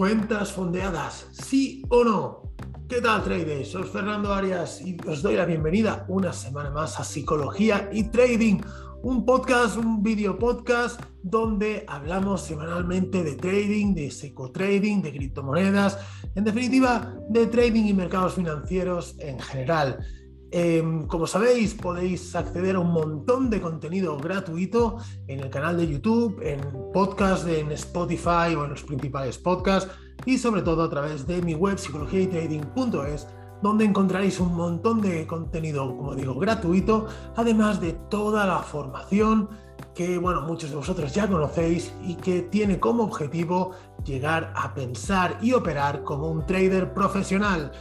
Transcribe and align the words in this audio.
Cuentas 0.00 0.52
fondeadas, 0.52 1.26
sí 1.30 1.82
o 1.90 2.02
no. 2.02 2.54
¿Qué 2.88 3.02
tal, 3.02 3.22
traders? 3.22 3.68
Soy 3.68 3.82
Fernando 3.82 4.32
Arias 4.32 4.80
y 4.80 4.96
os 5.06 5.20
doy 5.20 5.36
la 5.36 5.44
bienvenida 5.44 6.06
una 6.08 6.32
semana 6.32 6.70
más 6.70 6.98
a 6.98 7.04
Psicología 7.04 7.90
y 7.92 8.04
Trading, 8.04 8.62
un 9.02 9.26
podcast, 9.26 9.76
un 9.76 10.02
video 10.02 10.38
podcast 10.38 11.02
donde 11.22 11.84
hablamos 11.86 12.40
semanalmente 12.40 13.22
de 13.22 13.34
trading, 13.36 13.92
de 13.92 14.10
psicotrading, 14.10 15.02
de 15.02 15.12
criptomonedas, 15.12 15.98
en 16.34 16.44
definitiva, 16.44 17.14
de 17.28 17.46
trading 17.48 17.84
y 17.84 17.92
mercados 17.92 18.32
financieros 18.32 19.16
en 19.18 19.38
general. 19.38 19.98
Em, 20.52 21.06
como 21.06 21.26
sabéis, 21.26 21.74
podéis 21.74 22.34
acceder 22.34 22.74
a 22.74 22.80
un 22.80 22.92
montón 22.92 23.50
de 23.50 23.60
contenido 23.60 24.16
gratuito 24.18 24.96
en 25.28 25.40
el 25.40 25.50
canal 25.50 25.76
de 25.76 25.86
YouTube, 25.86 26.40
en 26.42 26.60
podcast, 26.92 27.46
en 27.46 27.70
Spotify 27.72 28.54
o 28.56 28.64
en 28.64 28.70
los 28.70 28.82
principales 28.82 29.38
podcasts 29.38 29.92
y 30.26 30.38
sobre 30.38 30.62
todo 30.62 30.82
a 30.82 30.90
través 30.90 31.26
de 31.26 31.40
mi 31.40 31.54
web 31.54 31.78
psicologiaytrading.es 31.78 33.28
donde 33.62 33.84
encontraréis 33.84 34.40
un 34.40 34.54
montón 34.54 35.00
de 35.00 35.26
contenido, 35.26 35.96
como 35.96 36.14
digo, 36.14 36.34
gratuito, 36.34 37.06
además 37.36 37.80
de 37.80 37.92
toda 37.92 38.46
la 38.46 38.60
formación 38.60 39.50
que, 39.94 40.18
bueno, 40.18 40.42
muchos 40.42 40.70
de 40.70 40.76
vosotros 40.76 41.12
ya 41.14 41.28
conocéis 41.28 41.92
y 42.02 42.14
que 42.14 42.42
tiene 42.42 42.80
como 42.80 43.04
objetivo 43.04 43.72
llegar 44.04 44.52
a 44.56 44.72
pensar 44.74 45.38
y 45.42 45.52
operar 45.52 46.04
como 46.04 46.28
un 46.28 46.46
trader 46.46 46.94
profesional. 46.94 47.72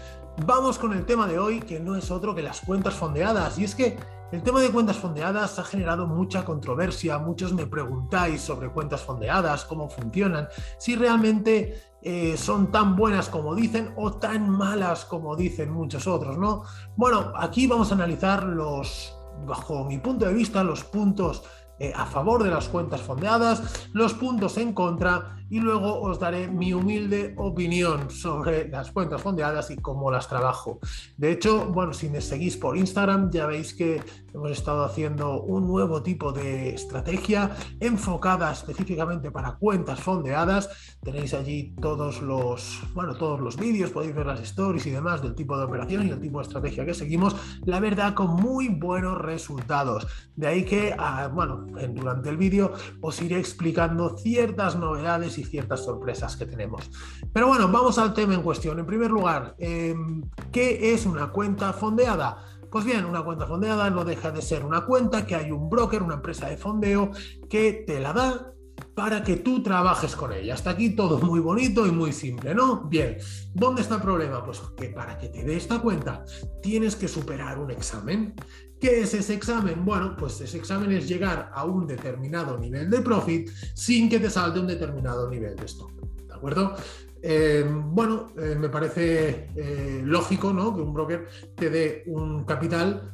Vamos 0.46 0.80
con 0.80 0.94
el 0.94 1.06
tema 1.06 1.28
de 1.28 1.38
hoy, 1.38 1.60
que 1.60 1.80
no 1.80 1.96
es 1.96 2.12
otro 2.12 2.34
que 2.34 2.42
las 2.42 2.62
cuentas 2.62 2.94
fondeadas. 2.94 3.60
Y 3.60 3.66
es 3.66 3.76
que 3.76 3.98
el 4.32 4.42
tema 4.42 4.62
de 4.62 4.72
cuentas 4.72 4.98
fondeadas 4.98 5.60
ha 5.60 5.64
generado 5.64 6.08
mucha 6.08 6.46
controversia. 6.46 7.18
Muchos 7.18 7.54
me 7.54 7.66
preguntáis 7.66 8.42
sobre 8.42 8.70
cuentas 8.70 9.02
fondeadas, 9.02 9.66
cómo 9.66 9.90
funcionan, 9.90 10.48
si 10.78 10.96
realmente 10.96 11.82
eh, 12.02 12.38
son 12.38 12.72
tan 12.72 12.96
buenas 12.96 13.28
como 13.28 13.54
dicen 13.54 13.94
o 13.98 14.14
tan 14.14 14.50
malas 14.50 15.04
como 15.04 15.36
dicen 15.36 15.72
muchos 15.72 16.08
otros, 16.08 16.38
¿no? 16.38 16.64
Bueno, 16.96 17.34
aquí 17.36 17.68
vamos 17.68 17.92
a 17.92 17.96
analizar 17.96 18.44
los, 18.44 19.18
bajo 19.46 19.84
mi 19.84 19.98
punto 19.98 20.26
de 20.26 20.34
vista, 20.34 20.64
los 20.64 20.86
puntos 20.86 21.44
eh, 21.80 21.94
a 21.96 22.06
favor 22.06 22.44
de 22.44 22.50
las 22.50 22.68
cuentas 22.70 23.02
fondeadas, 23.02 23.90
los 23.94 24.14
puntos 24.14 24.58
en 24.58 24.74
contra 24.74 25.40
y 25.50 25.60
luego 25.60 26.00
os 26.02 26.20
daré 26.20 26.48
mi 26.48 26.74
humilde 26.74 27.34
opinión 27.38 28.10
sobre 28.10 28.68
las 28.70 28.92
cuentas 28.92 29.22
fondeadas 29.22 29.72
y 29.72 29.78
cómo 29.78 30.12
las 30.12 30.28
trabajo. 30.28 30.80
De 31.18 31.32
hecho, 31.32 31.66
bueno, 31.66 31.94
si 31.94 32.10
me 32.10 32.22
seguís 32.22 32.58
por 32.58 32.78
Instagram 32.78 33.32
ya 33.32 33.48
veis 33.48 33.74
que 33.74 34.02
hemos 34.34 34.52
estado 34.52 34.84
haciendo 34.84 35.42
un 35.42 35.68
nuevo 35.68 36.04
tipo 36.04 36.32
de 36.32 36.70
estrategia 36.70 37.52
enfocada 37.80 38.52
específicamente 38.52 39.32
para 39.32 39.56
cuentas 39.56 40.00
fondeadas. 40.00 40.70
Tenéis 41.02 41.34
allí 41.34 41.74
todos 41.82 42.22
los, 42.22 42.82
bueno, 42.94 43.16
todos 43.16 43.40
los 43.40 43.58
vídeos, 43.58 43.90
podéis 43.90 44.14
ver 44.14 44.28
las 44.28 44.42
stories 44.42 44.86
y 44.86 44.92
demás 44.92 45.22
del 45.22 45.34
tipo 45.34 45.58
de 45.58 45.66
operación 45.66 46.08
y 46.08 46.12
el 46.12 46.20
tipo 46.20 46.40
de 46.40 46.44
estrategia 46.44 46.86
que 46.86 46.94
seguimos. 46.94 47.36
La 47.66 47.80
verdad, 47.80 48.14
con 48.14 48.36
muy 48.36 48.68
buenos 48.68 49.18
resultados. 49.18 50.08
De 50.36 50.48
ahí 50.48 50.64
que, 50.64 50.94
ah, 50.98 51.30
bueno, 51.34 51.68
durante 51.94 52.30
el 52.30 52.38
vídeo 52.38 52.74
os 53.02 53.22
iré 53.22 53.40
explicando 53.40 54.18
ciertas 54.18 54.78
novedades 54.78 55.38
ciertas 55.44 55.84
sorpresas 55.84 56.38
que 56.38 56.46
tenemos. 56.46 56.90
Pero 57.34 57.48
bueno, 57.48 57.68
vamos 57.68 57.98
al 57.98 58.14
tema 58.14 58.36
en 58.36 58.42
cuestión. 58.42 58.80
En 58.80 58.86
primer 58.86 59.12
lugar, 59.12 59.56
em, 59.60 60.24
¿qué 60.52 60.94
es 60.94 61.06
una 61.06 61.30
cuenta 61.30 61.74
fondeada? 61.74 62.38
Pues 62.72 62.86
bien, 62.86 63.06
una 63.06 63.24
cuenta 63.24 63.48
fondeada 63.48 63.90
no 63.90 64.06
deja 64.06 64.32
de 64.32 64.42
ser 64.42 64.64
una 64.64 64.86
cuenta 64.86 65.26
que 65.26 65.36
hay 65.36 65.52
un 65.52 65.70
broker, 65.70 66.04
una 66.04 66.16
empresa 66.16 66.48
de 66.48 66.58
fondeo, 66.58 67.12
que 67.50 67.84
te 67.86 68.00
la 68.00 68.14
da 68.14 68.54
para 68.94 69.24
que 69.24 69.38
tú 69.38 69.64
trabajes 69.64 70.16
con 70.16 70.34
ella. 70.34 70.54
Hasta 70.54 70.72
aquí 70.72 70.96
todo 70.96 71.20
muy 71.20 71.40
bonito 71.40 71.86
y 71.88 71.92
muy 71.92 72.12
simple, 72.12 72.54
¿no? 72.54 72.82
Bien, 72.84 73.18
¿dónde 73.54 73.82
está 73.82 73.96
el 73.96 74.02
problema? 74.02 74.44
Pues 74.44 74.62
que 74.78 74.90
para 74.90 75.18
que 75.18 75.30
te 75.30 75.44
dé 75.44 75.58
esta 75.58 75.80
cuenta 75.80 76.24
tienes 76.62 76.96
que 76.96 77.08
superar 77.08 77.60
un 77.60 77.72
examen. 77.72 78.34
¿Qué 78.80 79.02
es 79.02 79.14
ese 79.14 79.34
examen? 79.34 79.84
Bueno, 79.84 80.16
pues 80.18 80.40
ese 80.40 80.58
examen 80.58 80.92
es 80.94 81.08
llegar 81.08 81.52
a 81.54 81.66
un 81.66 81.86
determinado 81.86 82.58
nivel 82.58 82.90
de 82.90 83.02
profit 83.02 83.50
sin 83.74 84.10
que 84.10 84.20
te 84.20 84.30
salte 84.30 84.60
un 84.60 84.68
determinado 84.68 85.30
nivel 85.30 85.56
de 85.56 85.66
stock. 85.66 85.92
¿De 86.28 86.34
acuerdo? 86.34 86.76
Eh, 87.22 87.66
bueno, 87.68 88.28
eh, 88.38 88.56
me 88.58 88.70
parece 88.70 89.50
eh, 89.56 90.02
lógico 90.06 90.54
¿no? 90.54 90.74
que 90.74 90.82
un 90.82 90.94
broker 90.94 91.28
te 91.56 91.70
dé 91.70 92.04
un 92.08 92.46
capital 92.46 93.14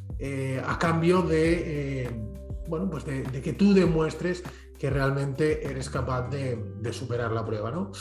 a 0.64 0.78
cambio 0.78 1.20
de, 1.20 2.08
bueno, 2.68 2.88
pues 2.88 3.04
de, 3.04 3.22
que 3.42 3.52
tú 3.52 3.74
demuestres 3.74 4.42
que 4.78 4.90
realmente 4.90 5.68
eres 5.68 5.90
capaz 5.90 6.28
de, 6.28 6.92
superar 6.92 7.32
la 7.32 7.44
prueba. 7.44 7.70
¿no? 7.70 7.92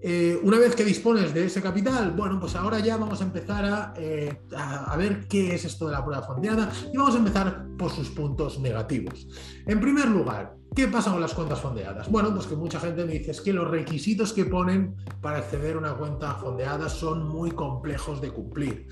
Eh, 0.00 0.38
una 0.44 0.58
vez 0.58 0.76
que 0.76 0.84
dispones 0.84 1.34
de 1.34 1.46
ese 1.46 1.60
capital, 1.60 2.12
bueno, 2.12 2.38
pues 2.38 2.54
ahora 2.54 2.78
ya 2.78 2.96
vamos 2.96 3.20
a 3.20 3.24
empezar 3.24 3.94
eh, 3.96 4.42
a, 4.56 4.96
ver 4.96 5.26
qué 5.26 5.54
es 5.54 5.64
esto 5.64 5.86
de 5.86 5.92
la 5.92 6.04
prueba 6.04 6.22
fondeada 6.22 6.70
y 6.92 6.96
vamos 6.96 7.16
a 7.16 7.18
empezar 7.18 7.66
por 7.76 7.90
sus 7.90 8.08
puntos 8.10 8.60
negativos. 8.60 9.26
En 9.66 9.80
primer 9.80 10.06
lugar, 10.08 10.54
¿qué 10.76 10.86
pasa 10.86 11.10
con 11.10 11.20
las 11.20 11.34
cuentas 11.34 11.60
fondeadas? 11.60 12.08
Bueno, 12.08 12.32
pues 12.32 12.46
que 12.46 12.54
mucha 12.54 12.78
gente 12.78 13.04
me 13.04 13.14
dice 13.14 13.32
es 13.32 13.40
que 13.40 13.52
los 13.52 13.68
requisitos 13.68 14.32
que 14.32 14.44
ponen 14.44 14.94
para 15.20 15.38
acceder 15.38 15.74
a 15.74 15.78
una 15.78 15.94
cuenta 15.94 16.34
fondeada 16.34 16.88
son 16.88 17.26
muy 17.26 17.50
complejos 17.50 18.20
de 18.20 18.30
cumplir. 18.30 18.86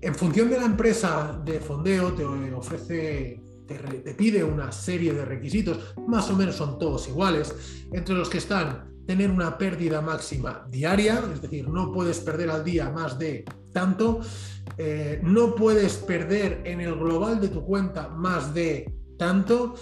En 0.00 0.14
función 0.14 0.48
de 0.48 0.58
la 0.58 0.66
empresa 0.66 1.40
de 1.44 1.58
fondeo, 1.58 2.12
te 2.12 2.24
ofrece 2.24 3.42
te 3.74 4.14
pide 4.14 4.42
una 4.42 4.72
serie 4.72 5.12
de 5.12 5.24
requisitos, 5.24 5.94
más 6.06 6.30
o 6.30 6.36
menos 6.36 6.56
son 6.56 6.78
todos 6.78 7.08
iguales, 7.08 7.54
entre 7.92 8.14
los 8.14 8.28
que 8.28 8.38
están 8.38 8.88
tener 9.08 9.30
una 9.30 9.56
pérdida 9.56 10.02
máxima 10.02 10.66
diaria, 10.68 11.22
es 11.32 11.40
decir, 11.40 11.66
no 11.66 11.90
puedes 11.92 12.20
perder 12.20 12.50
al 12.50 12.62
día 12.62 12.90
más 12.90 13.18
de 13.18 13.42
tanto, 13.72 14.20
eh, 14.76 15.18
no 15.22 15.54
puedes 15.54 15.96
perder 15.96 16.60
en 16.66 16.82
el 16.82 16.94
global 16.94 17.40
de 17.40 17.48
tu 17.48 17.64
cuenta 17.64 18.08
más 18.08 18.52
de 18.52 18.94
tanto. 19.16 19.76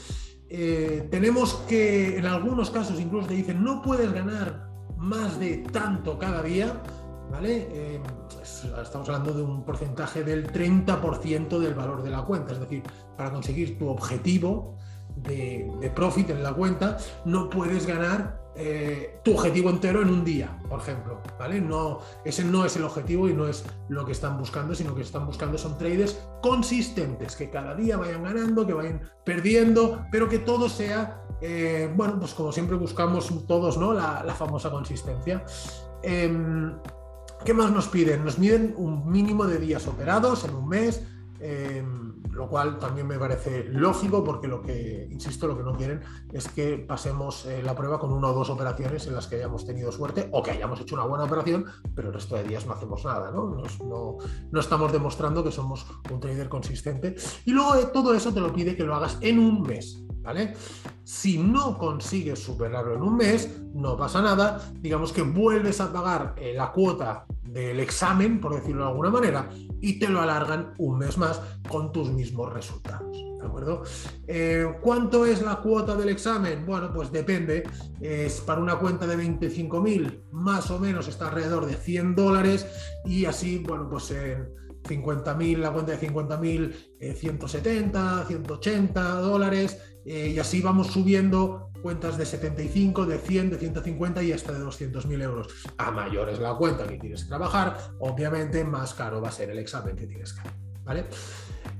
Eh, 0.49 1.09
tenemos 1.11 1.55
que, 1.69 2.17
en 2.17 2.27
algunos 2.27 2.71
casos 2.71 3.01
incluso 3.01 3.27
te 3.27 3.35
dicen, 3.35 3.65
no 3.65 3.83
puedes 3.83 4.13
ganar 4.13 4.69
más 4.97 5.41
de 5.41 5.57
tanto 5.73 6.21
cada 6.21 6.41
día, 6.45 6.81
¿vale? 7.31 7.69
Eh, 7.71 8.01
estamos 8.43 9.09
hablando 9.09 9.33
de 9.33 9.43
un 9.43 9.65
porcentaje 9.65 10.25
del 10.25 10.53
30% 10.53 11.59
del 11.59 11.75
valor 11.75 12.03
de 12.03 12.11
la 12.11 12.23
cuenta, 12.23 12.53
es 12.53 12.61
decir, 12.61 12.83
para 13.17 13.33
conseguir 13.33 13.79
tu 13.79 13.89
objetivo 13.89 14.77
de, 15.17 15.71
de 15.81 15.91
profit 15.91 16.31
en 16.31 16.43
la 16.43 16.53
cuenta, 16.53 16.99
no 17.25 17.49
puedes 17.49 17.87
ganar 17.87 18.47
eh, 18.59 19.21
tu 19.23 19.35
objetivo 19.35 19.69
entero 19.69 20.01
en 20.01 20.09
un 20.09 20.25
día, 20.25 20.59
por 20.71 20.81
ejemplo, 20.81 21.21
¿vale? 21.39 21.61
No, 21.61 21.99
ese 22.25 22.43
no 22.43 22.65
es 22.65 22.75
el 22.77 22.85
objetivo 22.85 23.29
y 23.29 23.35
no 23.35 23.47
es 23.47 23.67
lo 23.91 24.07
que 24.07 24.13
están 24.13 24.39
buscando, 24.39 24.75
sino 24.75 24.95
que 24.95 25.03
están 25.03 25.27
buscando 25.27 25.59
son 25.59 25.77
traders 25.77 26.19
consistentes, 26.41 27.37
que 27.37 27.51
cada 27.51 27.75
día 27.75 27.99
vayan 27.99 28.23
ganando, 28.23 28.67
que 28.67 28.73
vayan 28.73 29.03
perdiendo, 29.27 30.07
pero 30.11 30.27
que 30.27 30.39
todo 30.39 30.71
sea, 30.71 31.23
eh, 31.43 31.93
bueno, 31.95 32.19
pues 32.19 32.33
como 32.33 32.51
siempre 32.51 32.79
buscamos 32.79 33.31
todos, 33.47 33.77
¿no? 33.77 33.93
La, 33.93 34.35
famosa 34.35 34.71
consistencia. 34.71 35.45
Em, 36.03 36.79
¿Qué 37.45 37.55
más 37.55 37.71
nos 37.71 37.89
piden? 37.89 38.25
Nos 38.25 38.37
piden 38.37 38.75
un 38.77 39.11
mínimo 39.11 39.47
de 39.47 39.59
días 39.59 39.87
operados 39.87 40.45
en 40.45 40.55
un 40.55 40.69
mes. 40.69 41.03
Em, 41.39 42.17
lo 42.37 42.49
cual 42.49 42.79
también 42.79 43.07
me 43.07 43.19
parece 43.19 43.65
lógico 43.65 44.23
porque 44.23 44.47
lo 44.47 44.63
que, 44.63 45.09
insisto, 45.11 45.49
lo 45.49 45.57
que 45.57 45.65
no 45.65 45.75
quieren 45.75 46.03
es 46.33 46.49
que 46.49 46.77
pasemos 46.77 47.47
eh, 47.47 47.63
la 47.63 47.75
prueba 47.75 47.99
con 47.99 48.13
una 48.13 48.29
o 48.29 48.35
dos 48.35 48.51
operaciones 48.51 49.07
en 49.07 49.15
las 49.15 49.27
que 49.27 49.37
hayamos 49.37 49.67
tenido 49.67 49.91
suerte 49.91 50.29
o 50.33 50.43
que 50.43 50.51
hayamos 50.51 50.81
hecho 50.81 50.95
una 50.95 51.05
buena 51.05 51.25
operación, 51.25 51.65
pero 51.95 52.09
el 52.09 52.15
resto 52.15 52.37
de 52.37 52.45
días 52.45 52.67
no 52.67 52.75
hacemos 52.75 53.05
nada, 53.05 53.31
¿no? 53.31 53.57
no, 54.51 54.61
estamos 54.61 54.93
demostrando 54.93 55.43
que 55.43 55.51
somos 55.51 55.87
un 56.11 56.21
trader 56.21 56.49
consistente. 56.49 57.17
Y 57.47 57.53
luego 57.53 57.75
todo 57.89 58.15
eso 58.15 58.33
te 58.33 58.41
lo 58.41 58.53
pide 58.53 58.77
que 58.77 58.85
lo 58.85 58.95
hagas 58.95 59.17
en 59.23 59.39
un 59.39 59.63
mes, 59.63 60.05
¿vale? 60.27 60.55
Si 61.05 61.39
no 61.39 61.79
consigues 61.79 62.41
superarlo 62.41 62.97
en 62.97 63.03
un 63.03 63.17
mes, 63.17 63.63
no 63.73 63.97
pasa 63.97 64.21
nada, 64.21 64.61
digamos 64.81 65.13
que 65.13 65.23
vuelves 65.23 65.81
a 65.81 65.93
pagar 65.93 66.35
eh, 66.37 66.53
la 66.55 66.73
cuota 66.73 67.27
del 67.45 67.79
examen, 67.79 68.41
por 68.41 68.57
decirlo 68.57 68.83
de 68.83 68.91
alguna 68.91 69.11
manera, 69.11 69.49
y 69.81 70.01
te 70.01 70.09
lo 70.09 70.21
alargan 70.21 70.75
un 70.79 70.99
mes 70.99 71.17
más 71.17 71.41
con 71.69 71.93
tus 71.93 72.11
mismos 72.11 72.53
resultados. 72.53 73.17
¿De 73.39 73.47
acuerdo? 73.47 73.85
Eh, 74.27 74.67
¿Cuánto 74.83 75.25
es 75.25 75.41
la 75.43 75.57
cuota 75.57 75.95
del 75.95 76.09
examen? 76.09 76.67
Bueno, 76.67 76.93
pues 76.93 77.13
depende. 77.13 77.63
Es 78.01 78.41
para 78.41 78.61
una 78.61 78.77
cuenta 78.77 79.07
de 79.07 79.17
25.000, 79.17 80.25
más 80.33 80.71
o 80.73 80.81
menos 80.81 81.07
está 81.07 81.29
alrededor 81.29 81.67
de 81.67 81.75
100 81.75 82.17
dólares 82.17 82.67
y 83.05 83.27
así, 83.27 83.59
bueno, 83.59 83.89
pues 83.89 84.11
en 84.11 84.49
50.000, 84.83 85.59
la 85.59 85.73
cuenta 85.73 85.93
de 85.97 86.09
50.000, 86.09 87.15
170, 87.15 88.25
180 88.27 89.03
dólares 89.21 89.79
eh, 90.07 90.33
y 90.35 90.39
así 90.39 90.63
vamos 90.63 90.87
subiendo 90.87 91.71
cuentas 91.83 92.17
de 92.17 92.27
75, 92.27 93.07
de 93.07 93.19
100, 93.19 93.51
de 93.51 93.59
150 93.59 94.23
y 94.23 94.33
hasta 94.33 94.53
de 94.53 94.65
200.000 94.65 95.23
euros. 95.23 95.49
A 95.79 95.91
mayor 95.91 96.29
es 96.29 96.39
la 96.39 96.55
cuenta 96.55 96.87
que 96.87 96.97
tienes 96.97 97.25
que 97.25 97.29
trabajar, 97.29 97.77
obviamente 97.99 98.65
más 98.65 98.95
caro 98.95 99.21
va 99.21 99.29
a 99.29 99.33
ser 99.33 99.51
el 99.51 99.59
examen 99.59 99.95
que 99.97 100.07
tienes 100.07 100.33
que 100.33 100.43
¿vale? 100.85 101.07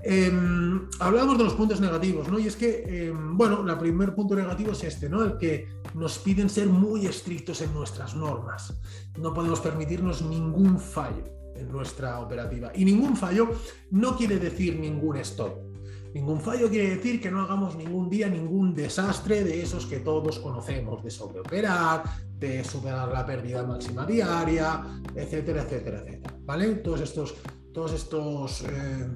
Em, 0.03 0.89
hablábamos 0.99 1.39
de 1.39 1.45
los 1.45 1.55
puntos 1.55 1.81
negativos, 1.81 2.29
¿no? 2.29 2.39
Y 2.39 2.49
es 2.49 2.57
que, 2.57 3.09
em, 3.09 3.37
bueno, 3.37 3.69
el 3.69 3.79
primer 3.79 4.15
punto 4.15 4.35
negativo 4.35 4.73
es 4.73 4.85
este, 4.85 5.09
¿no? 5.09 5.23
El 5.23 5.39
que 5.39 5.69
nos 5.95 6.19
piden 6.19 6.51
ser 6.51 6.67
muy 6.67 7.07
estrictos 7.07 7.63
en 7.63 7.73
nuestras 7.73 8.15
normas. 8.15 8.75
No 9.19 9.33
podemos 9.33 9.61
permitirnos 9.61 10.23
ningún 10.23 10.79
fallo 10.79 11.25
en 11.57 11.69
nuestra 11.73 12.21
operativa. 12.21 12.71
Y 12.75 12.85
ningún 12.85 13.17
fallo 13.17 13.51
no 13.91 14.17
quiere 14.17 14.39
decir 14.39 14.79
ningún 14.79 15.17
stop. 15.17 15.66
Ningún 16.15 16.41
fallo 16.41 16.69
quiere 16.69 16.97
decir 16.97 17.21
que 17.21 17.31
no 17.31 17.43
hagamos 17.43 17.77
ningún 17.77 18.09
día 18.09 18.29
ningún 18.29 18.75
desastre 18.75 19.45
de 19.45 19.63
esos 19.63 19.87
que 19.87 20.01
todos 20.01 20.39
conocemos, 20.39 21.03
de 21.03 21.11
sobreoperar, 21.11 22.03
de 22.39 22.65
superar 22.65 23.09
la 23.13 23.25
pérdida 23.25 23.63
máxima 23.63 24.07
diaria, 24.07 24.83
etcétera, 25.15 25.63
etcétera, 25.63 26.01
etcétera. 26.01 26.37
¿Vale? 26.45 26.75
Todos 26.77 27.01
estos, 27.01 27.35
todos 27.73 27.93
estos, 27.93 28.63
eh, 28.63 29.09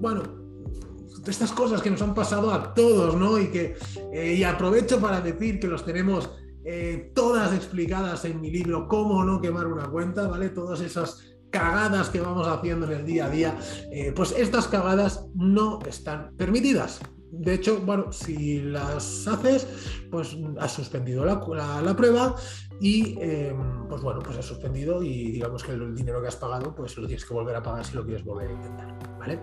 bueno, 0.00 0.22
estas 1.26 1.52
cosas 1.52 1.80
que 1.82 1.90
nos 1.90 2.02
han 2.02 2.14
pasado 2.14 2.52
a 2.52 2.74
todos, 2.74 3.14
¿no? 3.14 3.38
Y 3.38 3.48
que 3.48 3.76
eh, 4.12 4.34
y 4.34 4.44
aprovecho 4.44 5.00
para 5.00 5.20
decir 5.20 5.60
que 5.60 5.68
los 5.68 5.84
tenemos 5.84 6.30
eh, 6.64 7.10
todas 7.14 7.52
explicadas 7.54 8.24
en 8.24 8.40
mi 8.40 8.50
libro 8.50 8.86
Cómo 8.88 9.24
no 9.24 9.40
quemar 9.40 9.66
una 9.66 9.88
cuenta, 9.88 10.28
¿vale? 10.28 10.48
Todas 10.50 10.80
esas 10.80 11.31
cagadas 11.52 12.08
que 12.08 12.20
vamos 12.20 12.48
haciendo 12.48 12.86
en 12.86 12.92
el 13.00 13.06
día 13.06 13.26
a 13.26 13.30
día, 13.30 13.56
eh, 13.92 14.12
pues 14.16 14.32
estas 14.32 14.66
cagadas 14.66 15.26
no 15.34 15.78
están 15.86 16.34
permitidas. 16.36 17.00
De 17.30 17.54
hecho, 17.54 17.80
bueno, 17.80 18.12
si 18.12 18.60
las 18.60 19.26
haces, 19.28 19.66
pues 20.10 20.36
has 20.58 20.72
suspendido 20.72 21.24
la, 21.24 21.96
prueba 21.96 22.34
y, 22.80 23.16
em, 23.20 23.88
pues 23.88 24.02
bueno, 24.02 24.20
pues 24.20 24.36
has 24.36 24.44
suspendido 24.44 25.02
y 25.02 25.30
digamos 25.32 25.62
que 25.62 25.72
el 25.72 25.94
dinero 25.94 26.20
que 26.20 26.28
has 26.28 26.36
pagado, 26.36 26.74
pues 26.74 26.96
lo 26.98 27.06
tienes 27.06 27.24
que 27.24 27.32
volver 27.32 27.56
a 27.56 27.62
pagar 27.62 27.84
si 27.86 27.94
lo 27.94 28.04
quieres 28.04 28.24
volver 28.24 28.50
a 28.50 28.52
intentar, 28.52 29.18
¿vale? 29.18 29.40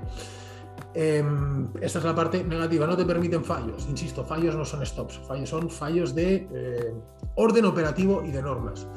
Em, 0.94 1.68
esta 1.82 2.00
es 2.00 2.06
la 2.06 2.16
parte 2.16 2.44
negativa, 2.44 2.86
no 2.86 2.96
te 2.96 3.06
permiten 3.06 3.44
fallos. 3.44 3.88
Insisto, 3.90 4.24
fallos 4.24 4.56
no 4.56 4.66
son 4.66 4.86
stops, 4.86 5.20
fallos 5.28 5.50
son 5.50 5.70
fallos 5.70 6.14
de 6.14 6.48
eh, 6.54 6.94
orden 7.36 7.66
operativo 7.66 8.24
y 8.24 8.32
de 8.32 8.42
normas. 8.42 8.88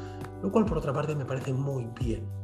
Lo 0.42 0.50
cual, 0.50 0.66
por 0.66 0.78
otra 0.78 0.92
parte, 0.92 1.14
me 1.14 1.24
parece 1.24 1.52
muy 1.52 1.88
bien 1.98 2.41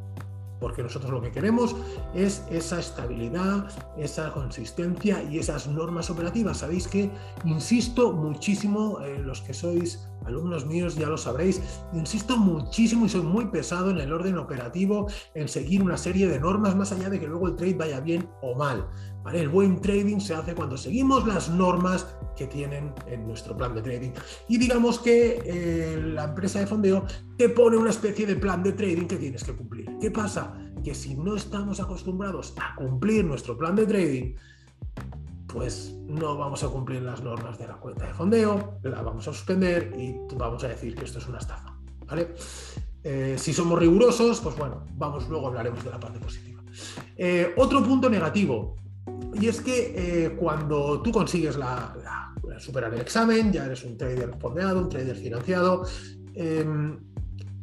porque 0.61 0.83
nosotros 0.83 1.11
lo 1.11 1.21
que 1.21 1.31
queremos 1.31 1.77
es 2.15 2.45
esa 2.51 2.79
estabilidad, 2.79 3.69
esa 3.97 4.33
consistencia 4.33 5.23
y 5.23 5.39
esas 5.39 5.67
normas 5.69 6.11
operativas. 6.11 6.59
Sabéis 6.59 6.89
que 6.89 7.11
insisto 7.45 8.13
muchísimo, 8.13 9.01
en 9.03 9.27
los 9.27 9.41
que 9.43 9.55
sois 9.55 10.09
alumnos 10.25 10.67
míos 10.67 10.97
ya 10.97 11.09
lo 11.09 11.17
sabréis, 11.17 11.63
insisto 11.93 12.37
muchísimo 12.37 13.07
y 13.07 13.09
soy 13.09 13.23
muy 13.23 13.47
pesado 13.47 13.91
en 13.91 13.99
el 13.99 14.13
orden 14.13 14.39
operativo, 14.39 15.07
en 15.35 15.49
seguir 15.49 15.83
una 15.83 15.97
serie 15.97 16.29
de 16.29 16.39
normas 16.39 16.77
más 16.77 16.93
allá 16.93 17.09
de 17.09 17.19
que 17.19 17.27
luego 17.27 17.49
el 17.49 17.57
trade 17.57 17.75
vaya 17.75 18.01
bien 18.01 18.29
o 18.43 18.55
mal. 18.55 18.89
El 19.33 19.49
buen 19.49 19.81
trading 19.81 20.21
se 20.21 20.35
hace 20.35 20.55
cuando 20.55 20.77
seguimos 20.77 21.27
las 21.27 21.49
normas 21.49 22.07
que 22.37 22.47
tienen 22.47 22.93
en 23.07 23.27
nuestro 23.27 23.57
plan 23.57 23.75
de 23.75 23.83
trading. 23.83 24.11
Y 24.49 24.59
digamos 24.59 24.99
que 24.99 25.41
eh, 25.45 26.01
la 26.01 26.25
empresa 26.25 26.61
de 26.61 26.67
fondeo 26.67 27.05
te 27.37 27.49
pone 27.49 27.77
una 27.77 27.91
especie 27.91 28.27
de 28.27 28.37
plan 28.37 28.63
de 28.63 28.73
trading 28.73 29.07
que 29.07 29.17
tienes 29.17 29.45
que 29.45 29.55
cumplir. 29.55 29.91
¿Qué 30.01 30.11
pasa? 30.11 30.55
Que 30.85 30.95
si 30.95 31.15
no 31.15 31.37
estamos 31.37 31.81
acostumbrados 31.81 32.55
a 32.59 32.75
cumplir 32.77 33.25
nuestro 33.25 33.57
plan 33.57 33.75
de 33.75 33.87
trading, 33.87 34.35
pues 35.47 35.95
no 36.07 36.37
vamos 36.37 36.63
a 36.63 36.69
cumplir 36.69 37.03
las 37.03 37.23
normas 37.23 37.59
de 37.59 37.67
la 37.67 37.75
cuenta 37.75 38.07
de 38.07 38.15
fondeo, 38.15 38.79
la 38.83 39.03
vamos 39.03 39.27
a 39.27 39.33
suspender 39.33 39.93
y 39.99 40.15
vamos 40.37 40.63
a 40.63 40.69
decir 40.69 40.95
que 40.95 41.05
esto 41.05 41.19
es 41.19 41.27
una 41.27 41.39
estafa. 41.39 41.75
Eh, 43.05 43.37
si 43.39 43.53
somos 43.53 43.79
rigurosos, 43.79 44.41
pues 44.41 44.57
bueno, 44.57 44.85
vamos, 44.97 45.29
luego 45.29 45.49
hablaremos 45.49 45.83
de 45.85 45.91
la 45.91 45.99
parte 45.99 46.19
positiva. 46.19 46.63
Eh, 47.17 47.55
otro 47.57 47.83
punto 47.83 48.11
negativo, 48.11 48.77
y 49.35 49.47
es 49.47 49.61
que 49.61 49.95
eh, 50.27 50.37
cuando 50.37 51.01
tú 51.03 51.13
consigues 51.13 51.57
la, 51.57 51.95
superar 52.59 52.93
el 52.95 53.01
examen, 53.01 53.53
ya 53.53 53.67
eres 53.67 53.85
un 53.85 53.97
trader 53.97 54.35
fondeado, 54.39 54.81
un 54.81 54.89
trader 54.89 55.17
financiado, 55.17 55.85
em, 56.35 56.99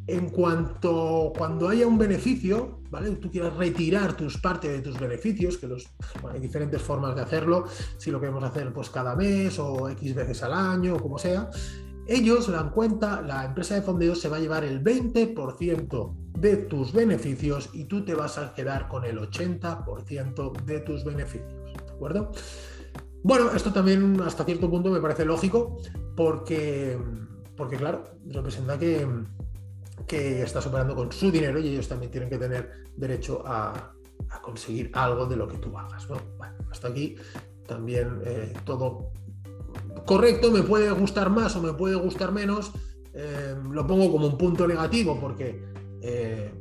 en 0.06 0.30
cuanto 0.30 1.32
cuando 1.36 1.68
haya 1.68 1.86
un 1.86 1.98
beneficio, 1.98 2.80
¿vale? 2.90 3.10
Tú 3.16 3.30
quieras 3.30 3.54
retirar 3.56 4.16
tus 4.16 4.38
partes 4.38 4.70
de 4.70 4.78
tus 4.80 4.98
beneficios, 4.98 5.58
que 5.58 5.66
los, 5.66 5.88
hay 6.32 6.40
diferentes 6.40 6.80
formas 6.80 7.14
de 7.16 7.22
hacerlo, 7.22 7.66
si 7.98 8.10
lo 8.10 8.20
queremos 8.20 8.44
hacer 8.44 8.72
pues 8.72 8.88
cada 8.88 9.16
mes 9.16 9.58
o 9.58 9.88
X 9.90 10.14
veces 10.14 10.42
al 10.44 10.52
año 10.52 10.94
o 10.94 11.00
como 11.00 11.18
sea, 11.18 11.50
ellos 12.06 12.50
dan 12.50 12.70
cuenta, 12.70 13.22
la 13.22 13.44
empresa 13.44 13.74
de 13.74 13.82
fondeo 13.82 14.14
se 14.14 14.28
va 14.28 14.36
a 14.36 14.40
llevar 14.40 14.64
el 14.64 14.82
20% 14.82 16.14
de 16.38 16.56
tus 16.56 16.92
beneficios 16.92 17.70
y 17.72 17.84
tú 17.84 18.04
te 18.04 18.14
vas 18.14 18.38
a 18.38 18.54
quedar 18.54 18.88
con 18.88 19.04
el 19.04 19.18
80% 19.18 20.64
de 20.64 20.80
tus 20.80 21.04
beneficios, 21.04 21.72
¿de 21.86 21.92
acuerdo? 21.92 22.32
Bueno, 23.22 23.50
esto 23.50 23.72
también 23.72 24.20
hasta 24.20 24.44
cierto 24.44 24.70
punto 24.70 24.90
me 24.90 25.00
parece 25.00 25.24
lógico 25.24 25.78
porque, 26.14 26.96
porque 27.56 27.76
claro, 27.76 28.04
representa 28.26 28.78
que 28.78 29.06
que 30.06 30.42
estás 30.42 30.66
operando 30.66 30.94
con 30.94 31.10
su 31.10 31.30
dinero 31.30 31.58
y 31.58 31.68
ellos 31.68 31.88
también 31.88 32.10
tienen 32.10 32.28
que 32.28 32.38
tener 32.38 32.84
derecho 32.96 33.42
a, 33.46 33.92
conseguir 34.42 34.90
algo 34.94 35.26
de 35.26 35.36
lo 35.36 35.48
que 35.48 35.58
tú 35.58 35.76
hagas. 35.76 36.06
Bueno, 36.06 36.24
hasta 36.70 36.88
aquí 36.88 37.16
también 37.66 38.20
eh, 38.24 38.52
todo 38.64 39.10
correcto, 40.06 40.50
me 40.50 40.62
puede 40.62 40.90
gustar 40.92 41.30
más 41.30 41.56
o 41.56 41.62
me 41.62 41.72
puede 41.72 41.96
gustar 41.96 42.32
menos, 42.32 42.72
eh, 43.12 43.54
lo 43.70 43.86
pongo 43.86 44.10
como 44.10 44.26
un 44.26 44.38
punto 44.38 44.66
negativo 44.66 45.18
porque, 45.20 45.62
eh, 46.00 46.52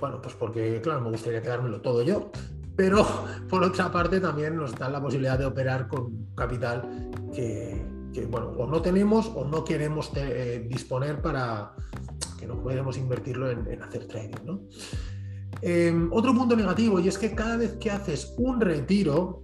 bueno, 0.00 0.20
pues 0.20 0.34
porque, 0.34 0.80
claro, 0.82 1.00
me 1.02 1.10
gustaría 1.10 1.42
quedármelo 1.42 1.80
todo 1.80 2.02
yo, 2.02 2.30
pero 2.76 3.06
por 3.48 3.62
otra 3.62 3.92
parte 3.92 4.20
también 4.20 4.56
nos 4.56 4.74
da 4.74 4.88
la 4.88 5.00
posibilidad 5.00 5.38
de 5.38 5.46
operar 5.46 5.88
con 5.88 6.34
capital 6.34 7.10
que, 7.34 7.84
bueno, 8.30 8.52
o 8.56 8.66
no 8.66 8.80
tenemos 8.80 9.30
o 9.34 9.44
no 9.44 9.64
queremos 9.64 10.10
disponer 10.68 11.20
para, 11.20 11.74
no 12.46 12.62
podemos 12.62 12.96
invertirlo 12.96 13.50
en, 13.50 13.82
hacer 13.82 14.06
trading. 14.06 14.58
Em, 15.62 16.12
otro 16.12 16.34
punto 16.34 16.56
negativo, 16.56 17.00
y 17.00 17.08
es 17.08 17.18
que 17.18 17.34
cada 17.34 17.56
vez 17.56 17.76
que 17.80 17.90
haces 17.90 18.34
un 18.38 18.60
retiro, 18.60 19.42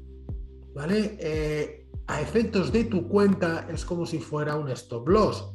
¿vale? 0.74 1.16
Eh, 1.18 1.79
a 2.10 2.20
efectos 2.20 2.72
de 2.72 2.84
tu 2.84 3.06
cuenta 3.08 3.66
es 3.72 3.84
como 3.84 4.04
si 4.04 4.18
fuera 4.18 4.56
un 4.56 4.68
stop 4.70 5.08
loss. 5.08 5.54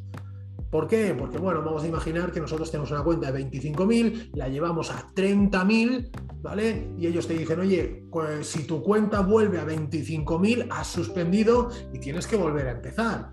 ¿Por 0.71 0.87
qué? 0.87 1.13
Porque, 1.17 1.37
bueno, 1.37 1.61
vamos 1.61 1.83
a 1.83 1.87
imaginar 1.87 2.31
que 2.31 2.39
nosotros 2.39 2.71
tenemos 2.71 2.91
una 2.91 3.03
cuenta 3.03 3.31
de 3.31 3.45
25.000, 3.45 4.31
la 4.33 4.47
llevamos 4.47 4.89
a 4.89 5.07
30.000, 5.13 6.09
¿vale? 6.41 6.91
Y 6.97 7.07
ellos 7.07 7.27
te 7.27 7.33
dicen, 7.33 7.59
oye, 7.59 8.05
pues 8.09 8.47
si 8.47 8.63
tu 8.63 8.81
cuenta 8.81 9.21
vuelve 9.21 9.59
a 9.59 9.65
25.000, 9.65 10.67
has 10.71 10.87
suspendido 10.87 11.69
y 11.93 11.99
tienes 11.99 12.25
que 12.25 12.35
volver 12.35 12.67
a 12.67 12.71
empezar, 12.71 13.31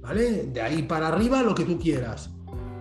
¿vale? 0.00 0.46
De 0.46 0.60
ahí 0.60 0.82
para 0.82 1.08
arriba 1.08 1.42
lo 1.42 1.54
que 1.54 1.64
tú 1.64 1.78
quieras 1.78 2.30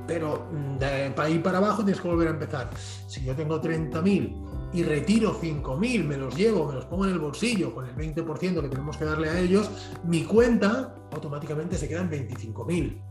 pero 0.06 0.50
mm, 0.52 0.78
de 0.80 1.32
ir 1.32 1.42
para 1.42 1.60
abajo 1.60 1.84
tienes 1.84 2.02
que 2.02 2.08
volver 2.10 2.28
a 2.28 2.32
empezar. 2.32 2.70
Si 3.08 3.24
yo 3.24 3.36
tengo 3.36 3.62
30.000 3.62 4.53
y 4.74 4.84
retiro 4.84 5.40
5.000, 5.40 6.04
me 6.04 6.18
los 6.18 6.36
llevo, 6.36 6.68
me 6.68 6.74
los 6.74 6.86
pongo 6.86 7.06
en 7.06 7.12
el 7.12 7.20
bolsillo 7.20 7.74
con 7.74 7.86
el 7.86 7.96
20% 7.96 8.62
que 8.62 8.70
tenemos 8.70 8.98
que 8.98 9.06
darle 9.06 9.30
a 9.30 9.40
ellos, 9.40 9.70
mi 10.04 10.24
cuenta 10.24 10.96
automáticamente 11.12 11.78
se 11.78 11.88
queda 11.88 12.02
en 12.02 12.10
25.000. 12.10 13.02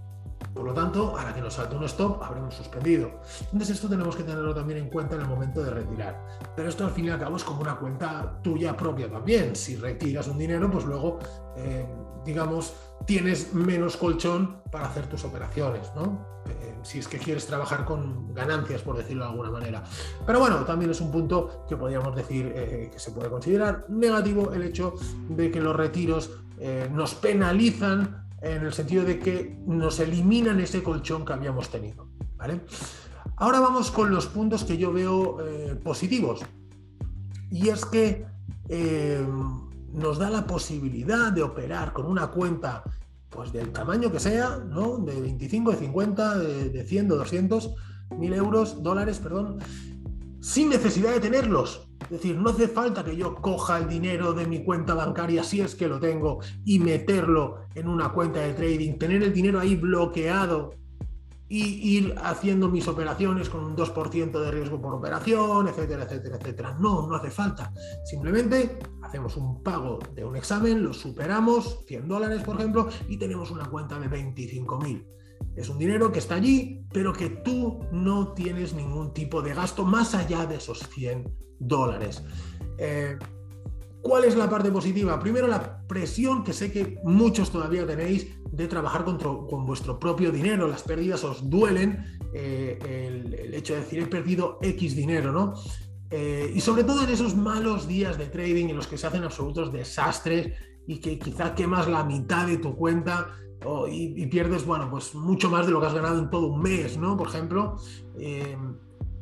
Por 0.55 0.65
lo 0.65 0.75
tanto, 0.75 1.17
a 1.17 1.25
la 1.25 1.35
que 1.35 1.41
nos 1.41 1.55
salte 1.55 1.77
un 1.77 1.85
stop, 1.85 2.23
habremos 2.23 2.55
suspendido. 2.55 3.11
Entonces, 3.53 3.71
esto 3.71 3.89
tenemos 3.89 4.17
que 4.17 4.23
tenerlo 4.23 4.55
también 4.55 4.81
en 4.81 4.91
cuenta 4.91 5.15
en 5.15 5.23
el 5.23 5.29
momento 5.29 5.63
de 5.63 5.71
retirar. 5.71 6.27
Pero 6.55 6.69
esto 6.69 6.85
al 6.85 6.91
fin 6.91 7.07
y 7.07 7.11
al 7.11 7.19
cabo 7.19 7.37
es 7.37 7.45
como 7.45 7.63
una 7.63 7.77
cuenta 7.77 8.39
tuya 8.43 8.77
propia 8.77 9.11
también. 9.11 9.57
Si 9.57 9.77
retiras 9.77 10.29
un 10.29 10.39
dinero, 10.39 10.71
pues 10.71 10.85
luego, 10.85 11.21
eh, 11.57 11.87
digamos, 12.25 12.75
tienes 13.07 13.53
menos 13.55 13.97
colchón 13.97 14.63
para 14.71 14.87
hacer 14.87 15.07
tus 15.07 15.25
operaciones, 15.25 15.91
¿no? 15.95 16.27
Eh, 16.47 16.75
si 16.83 16.99
es 16.99 17.09
que 17.09 17.19
quieres 17.19 17.47
trabajar 17.47 17.85
con 17.85 18.35
ganancias, 18.35 18.83
por 18.83 18.97
decirlo 18.97 19.25
de 19.25 19.31
alguna 19.31 19.51
manera. 19.51 19.83
Pero 20.27 20.41
bueno, 20.41 20.65
también 20.65 20.91
es 20.91 21.01
un 21.01 21.13
punto 21.13 21.65
que 21.69 21.77
podríamos 21.77 22.15
decir 22.17 22.53
eh, 22.55 22.91
que 22.93 22.99
se 22.99 23.13
puede 23.13 23.31
considerar 23.31 23.87
negativo 23.89 24.53
el 24.53 24.63
hecho 24.63 24.95
de 25.29 25.51
que 25.51 25.61
los 25.61 25.77
retiros 25.77 26.31
nos 26.93 27.17
penalizan 27.17 28.23
en 28.41 28.65
el 28.65 28.73
sentido 28.73 29.05
de 29.05 29.19
que 29.19 29.59
nos 29.67 29.99
eliminan 30.01 30.61
ese 30.61 30.81
colchón 30.83 31.25
que 31.25 31.33
habíamos 31.33 31.71
tenido. 31.71 32.07
Ahora 33.37 33.61
vamos 33.61 33.91
con 33.91 34.11
los 34.11 34.27
puntos 34.27 34.65
que 34.65 34.77
yo 34.77 34.93
veo 34.93 35.39
eh, 35.41 35.75
positivos. 35.77 36.43
Y 37.51 37.69
es 37.69 37.85
que 37.85 38.27
eh, 38.69 39.25
nos 39.93 40.19
da 40.19 40.31
la 40.31 40.47
posibilidad 40.47 41.33
de 41.33 41.43
operar 41.43 41.93
con 41.93 42.07
una 42.07 42.29
cuenta 42.29 42.83
pues 43.29 43.53
del 43.53 43.73
tamaño 43.73 44.13
que 44.13 44.21
sea, 44.21 44.59
¿no? 44.59 44.99
De 44.99 45.19
25, 45.19 45.73
de 45.73 45.77
50, 45.79 46.39
de, 46.39 46.69
de 46.71 46.85
100, 46.85 47.09
de 47.09 47.17
200 47.17 47.75
mil 48.19 48.35
euros, 48.35 48.83
dólares, 48.83 49.19
perdón, 49.19 49.59
sin 50.41 50.69
necesidad 50.69 51.13
de 51.13 51.21
tenerlos. 51.21 51.89
Es 52.03 52.11
decir, 52.11 52.37
no 52.37 52.51
hace 52.51 52.69
falta 52.69 53.05
que 53.05 53.17
yo 53.17 53.37
coja 53.37 53.79
el 53.79 53.89
dinero 53.89 54.35
de 54.35 54.47
mi 54.47 54.65
cuenta 54.65 54.93
bancaria, 54.95 55.43
si 55.45 55.61
es 55.61 55.75
que 55.75 55.89
lo 55.89 55.99
tengo, 55.99 56.41
y 56.65 56.79
meterlo 56.79 57.61
en 57.75 57.89
una 57.89 58.11
cuenta 58.11 58.41
de 58.41 58.53
trading, 58.53 58.99
tener 58.99 59.23
el 59.23 59.33
dinero 59.33 59.61
ahí 59.61 59.77
bloqueado 59.77 60.75
y 61.55 61.99
ir 61.99 62.15
haciendo 62.17 62.71
mis 62.71 62.89
operaciones 62.89 63.51
con 63.51 63.63
un 63.63 63.77
2% 63.77 64.41
de 64.41 64.51
riesgo 64.51 64.81
por 64.81 64.95
operación, 64.95 65.69
etcétera, 65.69 66.05
etcétera, 66.05 66.39
etcétera. 66.41 66.79
No, 66.81 67.07
no 67.07 67.15
hace 67.15 67.31
falta. 67.31 67.75
Simplemente 68.07 68.79
hacemos 69.03 69.37
un 69.37 69.63
pago 69.63 69.99
de 70.15 70.25
un 70.25 70.35
examen, 70.35 70.83
lo 70.83 70.95
superamos, 70.95 71.85
100 71.87 72.09
dólares, 72.09 72.43
por 72.43 72.57
ejemplo, 72.57 72.89
y 73.07 73.19
tenemos 73.19 73.51
una 73.51 73.67
cuenta 73.67 74.01
de 74.01 74.09
25.000. 74.09 75.07
Es 75.55 75.69
un 75.69 75.77
dinero 75.77 76.11
que 76.11 76.21
está 76.21 76.37
allí, 76.37 76.87
pero 76.91 77.13
que 77.13 77.29
tú 77.29 77.81
no 77.93 78.33
tienes 78.33 78.73
ningún 78.73 79.13
tipo 79.13 79.43
de 79.43 79.53
gasto 79.53 79.85
más 79.85 80.15
allá 80.15 80.47
de 80.47 80.57
esos 80.57 80.79
100 80.89 81.37
dólares. 81.59 82.25
Eh, 82.79 83.19
¿Cuál 84.03 84.25
es 84.25 84.37
la 84.37 84.51
parte 84.51 84.71
positiva? 84.71 85.19
Primero, 85.21 85.47
la 85.47 85.87
presión 85.87 86.43
que 86.43 86.53
sé 86.53 86.73
que 86.73 86.99
muchos 87.05 87.51
todavía 87.51 87.87
tenéis 87.87 88.27
de 88.51 88.67
trabajar 88.67 89.05
con, 89.05 89.19
con 89.19 89.65
vuestro 89.65 89.99
propio 89.99 90.33
dinero. 90.33 90.67
Las 90.67 90.83
pérdidas 90.83 91.23
os 91.25 91.49
duelen. 91.49 92.05
Eh, 92.35 92.79
el, 92.83 93.55
hecho 93.55 93.75
de 93.75 93.81
decir 93.81 94.01
he 94.01 94.07
perdido 94.07 94.59
X 94.61 94.97
dinero, 94.97 95.31
¿no? 95.31 95.55
Eh, 96.11 96.51
y 96.55 96.61
sobre 96.61 96.85
todo 96.85 97.05
en 97.05 97.11
esos 97.11 97.37
malos 97.37 97.87
días 97.87 98.19
de 98.19 98.27
trading 98.27 98.69
en 98.69 98.77
los 98.77 98.87
que 98.87 98.99
se 98.99 99.07
hacen 99.07 99.23
absolutos 99.23 99.73
desastres 99.73 100.53
y 100.87 100.99
que 100.99 101.19
quizá 101.19 101.55
quemas 101.55 101.87
la 101.87 102.05
mitad 102.05 102.47
de 102.47 102.57
tu 102.57 102.75
cuenta 102.75 103.29
y, 103.89 104.27
pierdes, 104.27 104.67
bueno, 104.67 104.91
pues 104.91 105.15
mucho 105.15 105.49
más 105.49 105.67
de 105.67 105.73
lo 105.73 105.81
que 105.81 105.87
has 105.87 105.95
ganado 105.95 106.19
en 106.19 106.29
todo 106.31 106.49
un 106.49 106.61
mes, 106.61 106.99
¿no? 106.99 107.17
Por 107.17 107.29
ejemplo. 107.29 107.77
Eh, 108.19 108.57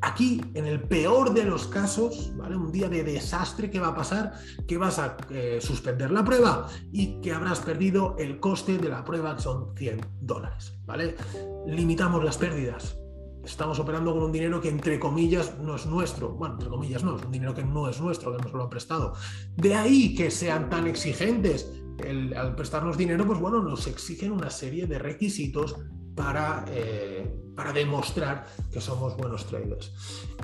Aquí, 0.02 0.40
en 0.54 0.66
el 0.66 0.82
peor 0.82 1.34
de 1.34 1.44
los 1.44 1.66
casos. 1.66 2.32
Un 2.38 2.72
día 2.72 2.88
de 2.88 3.04
desastre, 3.04 3.70
¿qué 3.70 3.78
va 3.78 3.88
a 3.88 3.94
pasar? 3.94 4.32
Que 4.66 4.78
vas 4.78 4.98
a 4.98 5.16
eh, 5.30 5.58
suspender 5.60 6.10
la 6.10 6.24
prueba 6.24 6.68
y 6.90 7.20
que 7.20 7.32
habrás 7.32 7.60
perdido 7.60 8.16
el 8.18 8.40
coste 8.40 8.78
de 8.78 8.88
la 8.88 9.04
prueba, 9.04 9.36
que 9.36 9.42
son 9.42 9.74
100 9.76 10.00
dólares, 10.20 10.78
¿vale? 10.86 11.16
Limitamos 11.66 12.24
las 12.24 12.38
pérdidas. 12.38 12.96
Estamos 13.44 13.78
operando 13.78 14.12
con 14.12 14.22
un 14.22 14.32
dinero 14.32 14.60
que, 14.60 14.68
entre 14.68 14.98
comillas, 14.98 15.58
no 15.58 15.76
es 15.76 15.86
nuestro. 15.86 16.30
Bueno, 16.30 16.54
entre 16.54 16.68
comillas 16.68 17.04
no, 17.04 17.16
es 17.16 17.24
un 17.24 17.32
dinero 17.32 17.54
que 17.54 17.64
no 17.64 17.88
es 17.88 18.00
nuestro, 18.00 18.36
que 18.36 18.42
nos 18.42 18.52
lo 18.52 18.64
han 18.64 18.70
prestado. 18.70 19.14
De 19.56 19.74
ahí 19.74 20.14
que 20.14 20.30
sean 20.30 20.70
tan 20.70 20.86
exigentes. 20.86 21.70
al 22.36 22.54
prestarnos 22.56 22.96
dinero, 22.96 23.26
pues 23.26 23.38
bueno, 23.38 23.62
nos 23.62 23.86
exigen 23.86 24.32
una 24.32 24.48
serie 24.48 24.86
de 24.86 24.98
requisitos 24.98 25.76
para, 26.14 26.64
eh, 26.68 27.52
para 27.54 27.72
demostrar 27.72 28.46
que 28.72 28.80
somos 28.80 29.16
buenos 29.16 29.46
traders. 29.46 29.92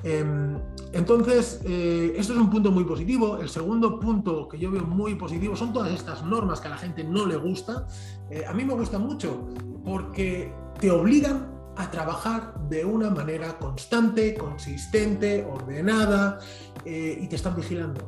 Em, 0.03 0.57
entonces, 0.93 1.61
eh, 1.65 2.13
esto 2.15 2.33
es 2.33 2.39
un 2.39 2.49
punto 2.49 2.71
muy 2.71 2.83
positivo. 2.83 3.37
El 3.37 3.49
segundo 3.49 3.99
punto 3.99 4.47
que 4.47 4.57
yo 4.57 4.71
veo 4.71 4.83
muy 4.83 5.15
positivo 5.15 5.55
son 5.55 5.73
todas 5.73 5.91
estas 5.91 6.23
normas 6.23 6.61
que 6.61 6.67
a 6.67 6.71
la 6.71 6.77
gente 6.77 7.03
no 7.03 7.25
le 7.25 7.37
gusta. 7.37 7.87
Eh, 8.29 8.45
a 8.47 8.53
mí 8.53 8.63
me 8.63 8.73
gustan 8.73 9.01
mucho 9.01 9.47
porque 9.83 10.53
te 10.79 10.91
obligan 10.91 11.55
a 11.75 11.91
trabajar 11.91 12.55
de 12.69 12.83
una 12.83 13.09
manera 13.09 13.57
constante, 13.59 14.33
consistente, 14.33 15.45
ordenada 15.45 16.39
y 16.83 17.27
te 17.27 17.35
están 17.35 17.55
vigilando. 17.55 18.01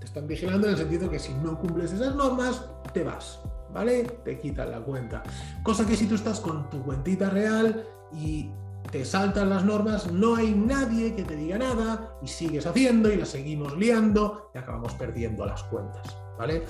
Te 0.00 0.06
están 0.06 0.26
vigilando 0.26 0.66
en 0.66 0.72
el 0.72 0.78
sentido 0.78 1.08
que 1.08 1.18
si 1.18 1.32
no 1.34 1.58
cumples 1.58 1.92
esas 1.92 2.16
normas, 2.16 2.64
te 2.92 3.04
vas. 3.04 3.38
¿Vale? 3.76 4.04
Te 4.24 4.38
quitan 4.38 4.70
la 4.70 4.80
cuenta. 4.80 5.22
Cosa 5.62 5.86
que 5.86 5.96
si 5.96 6.06
tú 6.06 6.14
estás 6.14 6.40
con 6.40 6.70
tu 6.70 6.82
cuentita 6.82 7.28
real 7.28 7.86
y 8.10 8.50
te 8.90 9.04
saltan 9.04 9.50
las 9.50 9.66
normas, 9.66 10.10
no 10.10 10.34
hay 10.34 10.54
nadie 10.54 11.14
que 11.14 11.24
te 11.24 11.36
diga 11.36 11.58
nada 11.58 12.16
y 12.22 12.26
sigues 12.26 12.64
haciendo 12.66 13.12
y 13.12 13.16
la 13.16 13.26
seguimos 13.26 13.76
liando 13.76 14.50
y 14.54 14.58
acabamos 14.58 14.94
perdiendo 14.94 15.44
las 15.44 15.62
cuentas, 15.64 16.16
¿vale? 16.38 16.64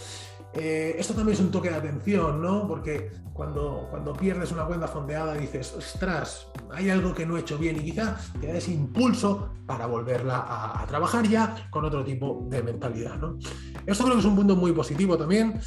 Eh, 0.52 0.96
esto 0.98 1.14
también 1.14 1.34
es 1.34 1.40
un 1.40 1.52
toque 1.52 1.70
de 1.70 1.76
atención, 1.76 2.42
¿no? 2.42 2.66
Porque 2.66 3.12
cuando, 3.32 3.86
cuando 3.88 4.12
pierdes 4.12 4.50
una 4.50 4.64
cuenta 4.64 4.88
fondeada 4.88 5.34
dices, 5.34 5.74
ostras, 5.76 6.48
hay 6.72 6.90
algo 6.90 7.14
que 7.14 7.24
no 7.24 7.36
he 7.36 7.40
hecho 7.40 7.56
bien 7.56 7.76
y 7.76 7.84
quizá 7.84 8.16
te 8.40 8.48
da 8.48 8.54
ese 8.54 8.72
impulso 8.72 9.50
para 9.64 9.86
volverla 9.86 10.44
a, 10.48 10.84
trabajar 10.86 11.28
ya 11.28 11.68
con 11.70 11.84
otro 11.84 12.02
tipo 12.02 12.46
de 12.48 12.64
mentalidad, 12.64 13.16
¿no? 13.18 13.38
Esto 13.86 14.02
creo 14.02 14.14
que 14.14 14.20
es 14.20 14.26
un 14.26 14.34
punto 14.34 14.56
muy 14.56 14.72
positivo 14.72 15.16
también. 15.16 15.60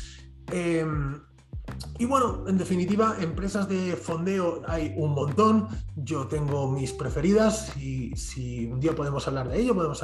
Em, 0.51 1.21
y 1.97 2.05
bueno, 2.05 2.45
en 2.47 2.57
definitiva, 2.57 3.17
empresas 3.19 3.67
de 3.67 3.95
fondeo 3.95 4.61
hay 4.67 4.93
un 4.95 5.13
montón. 5.13 5.67
Yo 5.95 6.27
tengo 6.27 6.71
mis 6.71 6.93
preferidas 6.93 7.75
y 7.75 8.15
si 8.15 8.67
un 8.67 8.79
día 8.79 8.95
podemos 8.95 9.27
hablar 9.27 9.49
de 9.49 9.59
ello, 9.59 9.75
podemos 9.75 10.01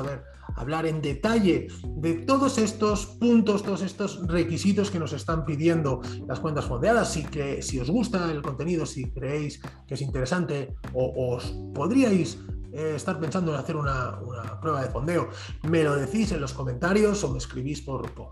hablar 0.56 0.86
en 0.86 1.02
detalle 1.02 1.70
de 1.86 2.14
todos 2.16 2.58
estos 2.58 3.06
puntos, 3.06 3.64
todos 3.64 3.82
estos 3.82 4.28
requisitos 4.28 4.92
que 4.92 5.00
nos 5.00 5.14
están 5.14 5.46
pidiendo 5.46 6.02
las 6.28 6.42
cuentas 6.42 6.66
fondeadas. 6.66 7.14
Si, 7.14 7.24
que, 7.24 7.62
si 7.62 7.80
os 7.80 7.90
gusta 7.90 8.30
el 8.30 8.42
contenido, 8.42 8.86
si 8.86 9.10
creéis 9.12 9.62
que 9.88 9.94
es 9.94 10.02
interesante 10.02 10.76
o 10.94 11.36
os 11.36 11.46
podríais 11.74 12.38
eh, 12.74 12.94
estar 12.98 13.18
pensando 13.22 13.54
en 13.54 13.60
hacer 13.60 13.78
una, 13.78 14.20
prueba 14.62 14.82
de 14.82 14.90
fondeo, 14.90 15.30
me 15.64 15.82
lo 15.82 15.96
decís 15.96 16.34
en 16.34 16.42
los 16.42 16.52
comentarios 16.52 17.24
o 17.24 17.32
me 17.32 17.38
escribís 17.38 17.82
por, 17.82 18.12
por, 18.12 18.32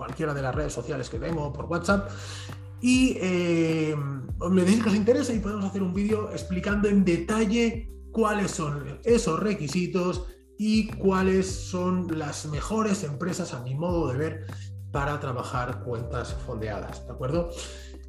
cualquiera 0.00 0.32
de 0.32 0.40
las 0.40 0.54
redes 0.54 0.72
sociales 0.72 1.10
que 1.10 1.18
tengo, 1.18 1.52
por 1.52 1.66
WhatsApp. 1.66 2.10
Y 2.80 3.18
eh, 3.20 3.94
me 4.50 4.62
decís 4.64 4.82
que 4.82 4.88
os 4.88 4.94
interesa 4.94 5.34
y 5.34 5.40
podemos 5.40 5.66
hacer 5.66 5.82
un 5.82 5.92
vídeo 5.92 6.30
explicando 6.32 6.88
en 6.88 7.04
detalle 7.04 7.92
cuáles 8.10 8.50
son 8.50 8.98
esos 9.04 9.38
requisitos 9.38 10.24
y 10.56 10.88
cuáles 10.88 11.46
son 11.46 12.18
las 12.18 12.46
mejores 12.46 13.04
empresas, 13.04 13.52
a 13.52 13.62
mi 13.62 13.74
modo 13.74 14.08
de 14.10 14.16
ver, 14.16 14.46
para 14.90 15.20
trabajar 15.20 15.82
cuentas 15.84 16.34
fondeadas. 16.46 17.06
¿De 17.06 17.12
acuerdo? 17.12 17.50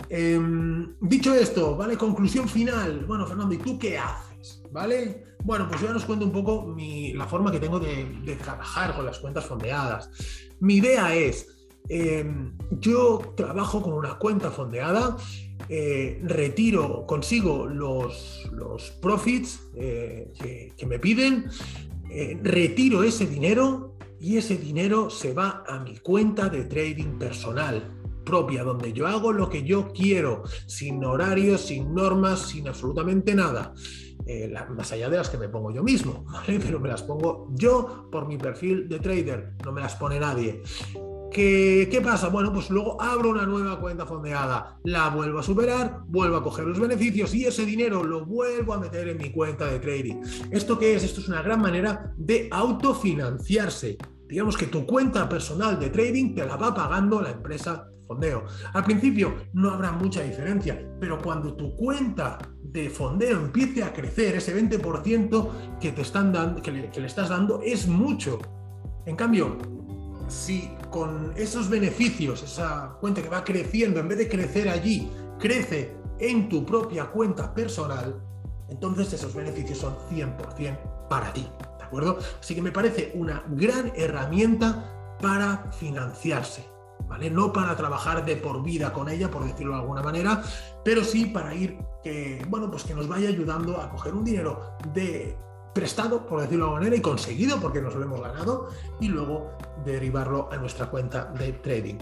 Em, 0.08 0.96
dicho 1.02 1.34
esto, 1.36 1.76
¿vale? 1.76 1.98
Conclusión 1.98 2.48
final. 2.48 3.06
Bueno, 3.06 3.28
Fernando, 3.28 3.54
¿y 3.54 3.58
tú 3.58 3.78
qué 3.78 3.98
haces? 3.98 4.64
¿Vale? 4.72 5.26
Bueno, 5.44 5.68
pues 5.68 5.82
yo 5.82 5.94
os 5.94 6.06
cuento 6.06 6.26
un 6.26 6.32
poco 6.32 6.74
la 6.78 7.26
forma 7.26 7.52
que 7.52 7.60
tengo 7.60 7.82
de, 7.82 8.38
trabajar 8.42 8.96
con 8.96 9.06
las 9.06 9.20
cuentas 9.20 9.46
fondeadas. 9.46 10.10
Mi 10.62 10.76
idea 10.76 11.14
es, 11.14 11.61
em, 11.90 12.54
yo 12.72 13.34
trabajo 13.36 13.82
con 13.82 13.94
una 13.94 14.18
cuenta 14.18 14.52
fondeada, 14.52 15.18
eh, 15.70 16.20
retiro, 16.24 17.06
consigo 17.06 17.66
los, 17.66 18.50
los 18.52 18.92
profits 19.02 19.70
eh, 19.76 20.32
que, 20.78 20.86
me 20.86 21.00
piden, 21.00 21.46
eh, 22.10 22.40
retiro 22.42 23.04
ese 23.04 23.26
dinero 23.26 23.96
y 24.20 24.38
ese 24.38 24.58
dinero 24.58 25.10
se 25.10 25.34
va 25.34 25.64
a 25.68 25.80
mi 25.80 25.98
cuenta 25.98 26.50
de 26.50 26.66
trading 26.66 27.18
personal 27.18 28.02
propia, 28.24 28.64
donde 28.64 28.94
yo 28.94 29.08
hago 29.08 29.32
lo 29.34 29.50
que 29.50 29.64
yo 29.64 29.92
quiero, 29.94 30.44
sin 30.68 31.04
horarios, 31.04 31.62
sin 31.62 31.94
normas, 31.94 32.48
sin 32.50 32.68
absolutamente 32.68 33.36
nada. 33.36 33.74
Eh, 34.26 34.54
más 34.70 34.92
allá 34.92 35.10
de 35.10 35.18
las 35.18 35.30
que 35.30 35.38
me 35.38 35.50
pongo 35.50 35.72
yo 35.72 35.84
mismo, 35.84 36.26
pero 36.46 36.80
me 36.80 36.90
las 36.90 37.04
pongo 37.04 37.48
yo 37.52 38.08
por 38.12 38.28
mi 38.28 38.38
perfil 38.38 38.88
de 38.88 39.00
trader, 39.00 39.54
no 39.66 39.72
me 39.72 39.82
las 39.82 39.96
pone 39.96 40.20
nadie. 40.20 40.62
¿Qué, 41.32 41.88
¿Qué, 41.90 42.02
pasa? 42.02 42.28
Bueno, 42.28 42.52
pues 42.52 42.70
luego 42.70 43.02
abro 43.02 43.30
una 43.30 43.46
nueva 43.46 43.80
cuenta 43.80 44.06
fondeada, 44.06 44.78
la 44.84 45.10
vuelvo 45.10 45.40
a 45.40 45.44
superar, 45.44 46.02
vuelvo 46.08 46.36
a 46.36 46.44
coger 46.44 46.66
los 46.66 46.80
beneficios 46.80 47.34
y 47.34 47.46
ese 47.46 47.66
dinero 47.66 48.04
lo 48.04 48.26
vuelvo 48.26 48.74
a 48.74 48.80
meter 48.80 49.08
en 49.08 49.18
mi 49.18 49.32
cuenta 49.32 49.66
de 49.68 49.80
trading. 49.80 50.22
¿Esto 50.52 50.78
qué 50.78 50.96
es? 50.96 51.04
Esto 51.06 51.22
es 51.22 51.30
una 51.30 51.42
gran 51.42 51.62
manera 51.62 52.14
de 52.18 52.50
autofinanciarse. 52.52 53.98
Digamos 54.28 54.58
que 54.58 54.68
tu 54.68 54.86
cuenta 54.86 55.30
personal 55.30 55.80
de 55.80 55.90
trading 55.90 56.36
te 56.36 56.46
la 56.46 56.58
va 56.58 56.74
pagando 56.74 57.22
la 57.22 57.32
empresa 57.32 57.88
fondeo. 58.08 58.44
Al 58.74 58.84
principio 58.84 59.36
no 59.54 59.72
habrá 59.72 59.94
mucha 59.94 60.24
diferencia, 60.24 60.86
pero 61.00 61.18
cuando 61.18 61.56
tu 61.56 61.78
cuenta 61.78 62.40
de 62.62 62.90
fondeo 62.90 63.40
empiece 63.40 63.84
a 63.84 63.94
crecer, 63.94 64.36
ese 64.36 64.54
20% 64.54 65.80
que, 65.80 65.94
te 65.94 66.02
están 66.02 66.34
dando, 66.34 66.62
que 66.62 66.72
le 66.72 67.08
estás 67.08 67.30
dando 67.30 67.62
es 67.64 67.88
mucho. 67.88 68.38
En 69.06 69.16
cambio, 69.16 69.58
si 70.32 70.74
con 70.90 71.34
esos 71.36 71.70
beneficios, 71.70 72.42
esa 72.42 72.96
cuenta 73.02 73.22
que 73.22 73.30
va 73.30 73.44
creciendo, 73.44 74.00
en 74.00 74.08
vez 74.08 74.18
de 74.18 74.30
crecer 74.30 74.70
allí, 74.70 75.12
crece 75.38 75.96
en 76.20 76.48
tu 76.48 76.66
propia 76.66 77.08
cuenta 77.08 77.54
personal, 77.54 78.24
entonces 78.70 79.12
esos 79.12 79.34
beneficios 79.34 79.80
son 79.80 79.96
100% 80.10 81.08
para 81.10 81.34
ti. 81.34 81.46
¿De 81.78 81.84
acuerdo? 81.84 82.18
Así 82.40 82.56
que 82.56 82.62
me 82.62 82.72
parece 82.72 83.12
una 83.16 83.44
gran 83.50 83.92
herramienta 83.96 85.18
para 85.22 85.70
financiarse. 85.74 86.66
No 87.32 87.52
para 87.52 87.76
trabajar 87.76 88.24
de 88.24 88.38
por 88.38 88.64
vida 88.64 88.94
con 88.94 89.10
ella, 89.10 89.30
por 89.30 89.44
decirlo 89.44 89.74
de 89.74 89.82
alguna 89.82 90.02
manera, 90.02 90.42
pero 90.86 91.04
sí 91.04 91.26
para 91.26 91.54
ir 91.54 91.78
que, 92.02 92.44
bueno, 92.48 92.72
pues 92.72 92.84
que 92.84 92.94
nos 92.94 93.08
vaya 93.08 93.28
ayudando 93.28 93.82
a 93.82 93.90
coger 93.90 94.14
un 94.14 94.24
dinero 94.24 94.78
de 94.94 95.38
prestado, 95.74 96.26
por 96.26 96.42
decirlo 96.42 96.66
de 96.66 96.70
alguna 96.70 96.82
manera, 96.82 96.96
y 96.96 97.02
conseguido 97.02 97.60
porque 97.60 97.82
nos 97.82 97.96
lo 97.96 98.04
hemos 98.04 98.22
ganado, 98.22 98.70
y 99.00 99.08
luego 99.08 99.52
derivarlo 99.86 100.52
a 100.52 100.58
nuestra 100.58 100.88
cuenta 100.88 101.26
de 101.38 101.54
trading. 101.54 101.96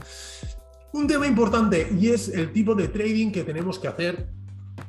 Un 0.94 1.08
tema 1.08 1.28
importante 1.28 1.88
y 2.00 2.10
es 2.10 2.30
el 2.30 2.52
tipo 2.52 2.74
de 2.74 2.88
trading 2.88 3.32
que 3.32 3.44
tenemos 3.44 3.78
que 3.78 3.88
hacer 3.88 4.30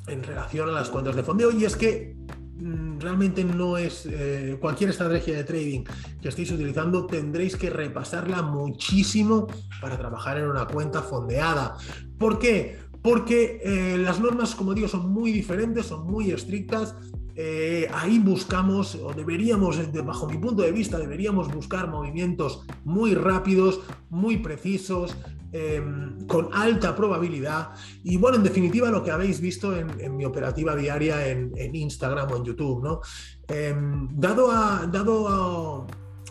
en 0.06 0.22
relación 0.22 0.68
a 0.68 0.72
las 0.72 0.88
cuentas 0.88 1.14
de 1.14 1.22
fondeo 1.22 1.50
y 1.50 1.64
es 1.64 1.76
que 1.76 2.16
Mm, 2.60 2.98
realmente 3.00 3.42
no 3.42 3.78
es 3.78 4.06
eh, 4.06 4.58
cualquier 4.60 4.90
estrategia 4.90 5.34
de 5.34 5.44
trading 5.44 5.84
que 6.20 6.28
estéis 6.28 6.50
utilizando, 6.50 7.06
tendréis 7.06 7.56
que 7.56 7.70
repasarla 7.70 8.42
muchísimo 8.42 9.46
para 9.80 9.96
trabajar 9.96 10.36
en 10.36 10.46
una 10.46 10.66
cuenta 10.66 11.00
fondeada. 11.02 11.76
¿Por 12.18 12.38
qué? 12.38 12.90
porque 13.02 13.60
eh, 13.64 13.98
las 13.98 14.20
normas, 14.20 14.54
como 14.54 14.74
digo, 14.74 14.88
son 14.88 15.10
muy 15.10 15.32
diferentes, 15.32 15.86
son 15.86 16.06
muy 16.06 16.30
estrictas. 16.30 16.94
Eh, 17.36 17.88
ahí 17.92 18.18
buscamos, 18.18 18.94
o 18.94 19.12
deberíamos, 19.12 19.78
bajo 20.04 20.26
mi 20.26 20.38
punto 20.38 20.62
de 20.62 20.72
vista, 20.72 20.98
deberíamos 20.98 21.52
buscar 21.52 21.88
movimientos 21.88 22.64
muy 22.84 23.14
rápidos, 23.14 23.80
muy 24.10 24.38
precisos, 24.38 25.16
em, 25.52 26.26
con 26.26 26.48
alta 26.52 26.94
probabilidad. 26.94 27.70
Y 28.04 28.16
bueno, 28.16 28.36
en 28.36 28.42
definitiva, 28.42 28.90
lo 28.90 29.02
que 29.02 29.10
habéis 29.10 29.40
visto 29.40 29.76
en, 29.76 30.16
mi 30.16 30.24
operativa 30.24 30.76
diaria 30.76 31.26
en, 31.28 31.74
Instagram 31.74 32.30
o 32.32 32.36
en 32.36 32.44
YouTube, 32.44 32.82
¿no? 32.82 33.00
Em, 33.48 34.08
dado 34.12 34.50
a, 34.50 34.86
dado 34.86 35.28
a 35.28 35.86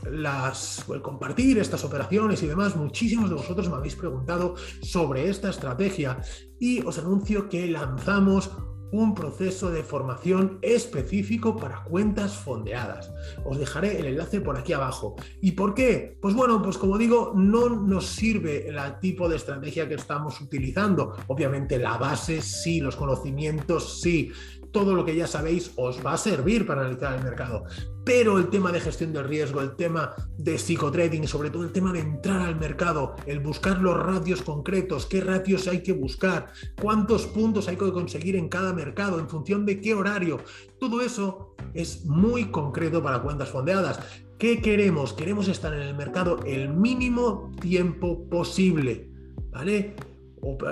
las, 0.09 0.85
compartir 1.01 1.57
estas 1.59 1.83
operaciones 1.83 2.41
y 2.43 2.47
demás, 2.47 2.75
muchísimos 2.75 3.29
de 3.29 3.35
vosotros 3.35 3.69
me 3.69 3.75
habéis 3.75 3.95
preguntado 3.95 4.55
sobre 4.81 5.29
esta 5.29 5.49
estrategia 5.49 6.21
y 6.59 6.81
os 6.81 6.97
anuncio 6.97 7.49
que 7.49 7.67
lanzamos 7.67 8.51
un 8.91 9.13
proceso 9.13 9.69
de 9.69 9.83
formación 9.83 10.59
específico 10.61 11.55
para 11.55 11.83
cuentas 11.83 12.37
fondeadas. 12.37 13.11
Os 13.45 13.59
dejaré 13.59 13.99
el 13.99 14.05
enlace 14.05 14.41
por 14.41 14.57
aquí 14.57 14.73
abajo. 14.73 15.15
¿Y 15.41 15.51
por 15.51 15.73
qué? 15.73 16.17
Pues 16.21 16.33
bueno, 16.33 16.61
pues 16.61 16.77
como 16.77 16.97
digo, 16.97 17.33
no 17.35 17.69
nos 17.69 18.05
sirve 18.05 18.67
el 18.67 18.79
tipo 18.99 19.29
de 19.29 19.37
estrategia 19.37 19.87
que 19.87 19.95
estamos 19.95 20.39
utilizando. 20.41 21.15
Obviamente 21.27 21.77
la 21.77 21.97
base 21.97 22.41
sí, 22.41 22.79
los 22.79 22.95
conocimientos 22.95 24.01
sí, 24.01 24.31
todo 24.71 24.95
lo 24.95 25.05
que 25.05 25.15
ya 25.15 25.27
sabéis 25.27 25.71
os 25.75 26.05
va 26.05 26.13
a 26.13 26.17
servir 26.17 26.65
para 26.65 26.81
analizar 26.81 27.17
el 27.17 27.23
mercado. 27.23 27.63
Pero 28.05 28.37
el 28.37 28.49
tema 28.49 28.71
de 28.71 28.79
gestión 28.79 29.13
del 29.13 29.25
riesgo, 29.25 29.61
el 29.61 29.75
tema 29.75 30.15
de 30.37 30.57
psicotrading, 30.57 31.27
sobre 31.27 31.49
todo 31.49 31.63
el 31.63 31.71
tema 31.71 31.93
de 31.93 31.99
entrar 31.99 32.41
al 32.41 32.55
mercado, 32.55 33.15
el 33.25 33.39
buscar 33.39 33.79
los 33.79 33.97
ratios 33.97 34.41
concretos, 34.41 35.05
qué 35.05 35.21
ratios 35.21 35.67
hay 35.67 35.83
que 35.83 35.93
buscar, 35.93 36.47
cuántos 36.81 37.27
puntos 37.27 37.67
hay 37.67 37.75
que 37.75 37.91
conseguir 37.91 38.35
en 38.35 38.49
cada 38.49 38.73
mercado, 38.73 39.19
en 39.19 39.29
función 39.29 39.65
de 39.65 39.79
qué 39.79 39.93
horario, 39.93 40.39
todo 40.79 41.01
eso 41.01 41.55
es 41.73 42.05
muy 42.05 42.45
concreto 42.45 43.03
para 43.03 43.21
cuentas 43.21 43.49
fondeadas. 43.49 43.99
¿Qué 44.37 44.61
queremos? 44.61 45.13
Queremos 45.13 45.49
estar 45.49 45.73
en 45.73 45.81
el 45.81 45.95
mercado 45.95 46.39
el 46.45 46.69
mínimo 46.69 47.51
tiempo 47.59 48.27
posible. 48.29 49.09
¿Vale? 49.51 49.95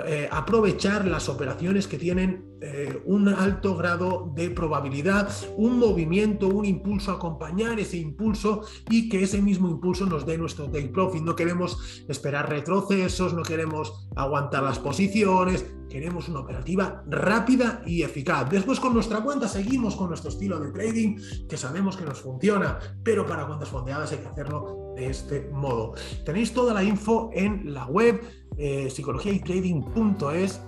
Eh, 0.06 0.28
aprovechar 0.30 1.06
las 1.06 1.28
operaciones 1.28 1.86
que 1.86 1.98
tienen 1.98 2.56
eh, 2.60 3.02
un 3.04 3.28
alto 3.28 3.76
grado 3.76 4.32
de 4.34 4.50
probabilidad, 4.50 5.28
un 5.56 5.78
movimiento, 5.78 6.48
un 6.48 6.64
impulso, 6.64 7.12
acompañar 7.12 7.78
ese 7.78 7.98
impulso 7.98 8.62
y 8.88 9.08
que 9.08 9.22
ese 9.22 9.42
mismo 9.42 9.68
impulso 9.68 10.06
nos 10.06 10.24
dé 10.24 10.38
nuestro 10.38 10.70
take 10.70 10.88
profit. 10.88 11.22
No 11.22 11.36
queremos 11.36 12.04
esperar 12.08 12.48
retrocesos, 12.48 13.34
no 13.34 13.42
queremos 13.42 14.08
aguantar 14.16 14.62
las 14.62 14.78
posiciones, 14.78 15.66
queremos 15.98 16.28
una 16.28 16.40
operativa 16.40 17.02
rápida 17.08 17.82
y 17.84 18.02
eficaz. 18.02 18.48
Después 18.48 18.78
con 18.78 18.94
nuestra 18.94 19.20
cuenta 19.20 19.48
seguimos 19.48 19.96
con 19.96 20.10
nuestro 20.10 20.30
estilo 20.30 20.60
de 20.60 20.70
trading 20.70 21.16
que 21.48 21.56
sabemos 21.56 21.96
que 21.96 22.04
nos 22.04 22.20
funciona, 22.20 22.78
pero 23.02 23.26
para 23.26 23.48
cuentas 23.48 23.68
fondeadas 23.68 24.12
hay 24.12 24.18
que 24.18 24.28
hacerlo 24.28 24.92
de 24.94 25.08
este 25.08 25.50
modo. 25.52 25.94
Tenéis 26.24 26.54
toda 26.54 26.72
la 26.72 26.84
info 26.84 27.30
en 27.32 27.74
la 27.74 27.86
web 27.86 28.22
eh, 28.56 28.88
psicologiaytrading.es 28.88 30.60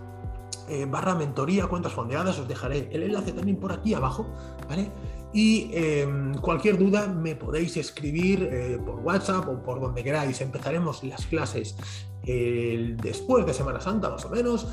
eh, 0.70 0.86
barra 0.86 1.14
mentoría 1.14 1.66
cuentas 1.66 1.92
fondeadas. 1.92 2.38
Os 2.38 2.48
dejaré 2.48 2.88
el 2.92 3.02
enlace 3.02 3.32
también 3.32 3.58
por 3.58 3.72
aquí 3.72 3.94
abajo, 3.94 4.26
¿vale? 4.68 4.90
Y 5.32 5.70
em, 5.72 6.34
cualquier 6.34 6.78
duda 6.78 7.06
me 7.06 7.36
podéis 7.36 7.76
escribir 7.76 8.48
eh, 8.50 8.78
por 8.84 8.96
WhatsApp 9.00 9.48
o 9.48 9.62
por 9.62 9.80
donde 9.80 10.02
queráis. 10.02 10.40
Empezaremos 10.40 11.04
las 11.04 11.26
clases 11.26 11.76
después 12.22 13.44
de 13.46 13.52
Semana 13.52 13.80
Santa, 13.80 14.10
más 14.10 14.24
o 14.24 14.30
menos. 14.30 14.66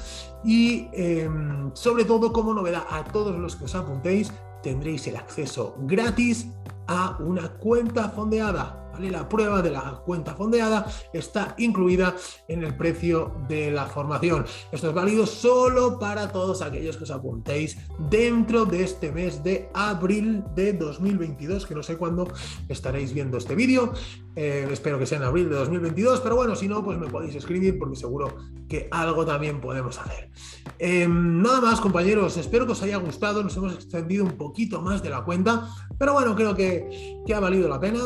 Y 0.43 0.87
em, 0.93 1.71
sobre 1.73 2.05
todo, 2.05 2.31
como 2.31 2.53
novedad, 2.53 2.85
a 2.89 3.03
todos 3.03 3.37
los 3.39 3.55
que 3.55 3.65
os 3.65 3.73
apuntéis, 3.73 4.31
tendréis 4.61 5.07
el 5.07 5.15
acceso 5.15 5.75
gratis 5.79 6.47
a 6.87 7.17
una 7.19 7.49
cuenta 7.49 8.09
fondeada 8.09 8.86
la 8.99 9.29
prueba 9.29 9.61
de 9.61 9.71
la 9.71 10.01
cuenta 10.05 10.35
fondeada 10.35 10.85
está 11.13 11.55
incluida 11.57 12.15
en 12.47 12.63
el 12.63 12.75
precio 12.75 13.33
de 13.47 13.71
la 13.71 13.85
formación. 13.85 14.45
Esto 14.71 14.89
es 14.89 14.93
válido 14.93 15.25
solo 15.25 15.99
para 15.99 16.31
todos 16.31 16.61
aquellos 16.61 16.97
que 16.97 17.03
os 17.03 17.11
apuntéis 17.11 17.77
dentro 18.09 18.65
de 18.65 18.83
este 18.83 19.11
mes 19.11 19.43
de 19.43 19.69
abril 19.73 20.43
de 20.55 20.73
2022, 20.73 21.65
que 21.65 21.75
no 21.75 21.83
sé 21.83 21.97
cuándo 21.97 22.27
estaréis 22.67 23.13
viendo 23.13 23.37
este 23.37 23.55
vídeo. 23.55 23.93
Eh, 24.35 24.67
espero 24.71 24.99
que 24.99 25.07
sea 25.07 25.17
en 25.17 25.23
abril 25.23 25.49
de 25.49 25.55
2022, 25.55 26.19
pero 26.21 26.35
bueno, 26.35 26.55
si 26.55 26.67
no, 26.67 26.83
pues 26.83 26.99
me 26.99 27.07
podéis 27.07 27.33
escribir 27.33 27.79
porque 27.79 27.95
seguro 27.95 28.35
que 28.69 28.87
algo 28.91 29.25
también 29.25 29.59
podemos 29.59 29.97
hacer. 29.97 30.29
Em, 30.77 31.41
nada 31.41 31.59
más, 31.59 31.81
compañeros, 31.81 32.37
espero 32.37 32.65
que 32.67 32.73
os 32.73 32.83
haya 32.83 32.97
gustado. 32.97 33.41
Nos 33.41 33.57
hemos 33.57 33.73
extendido 33.73 34.23
un 34.23 34.33
poquito 34.33 34.81
más 34.81 35.01
de 35.01 35.09
la 35.09 35.23
cuenta, 35.23 35.69
pero 35.97 36.13
bueno, 36.13 36.35
creo 36.35 36.55
que, 36.55 37.19
que 37.25 37.33
ha 37.33 37.39
valido 37.39 37.67
la 37.67 37.79
pena. 37.79 37.99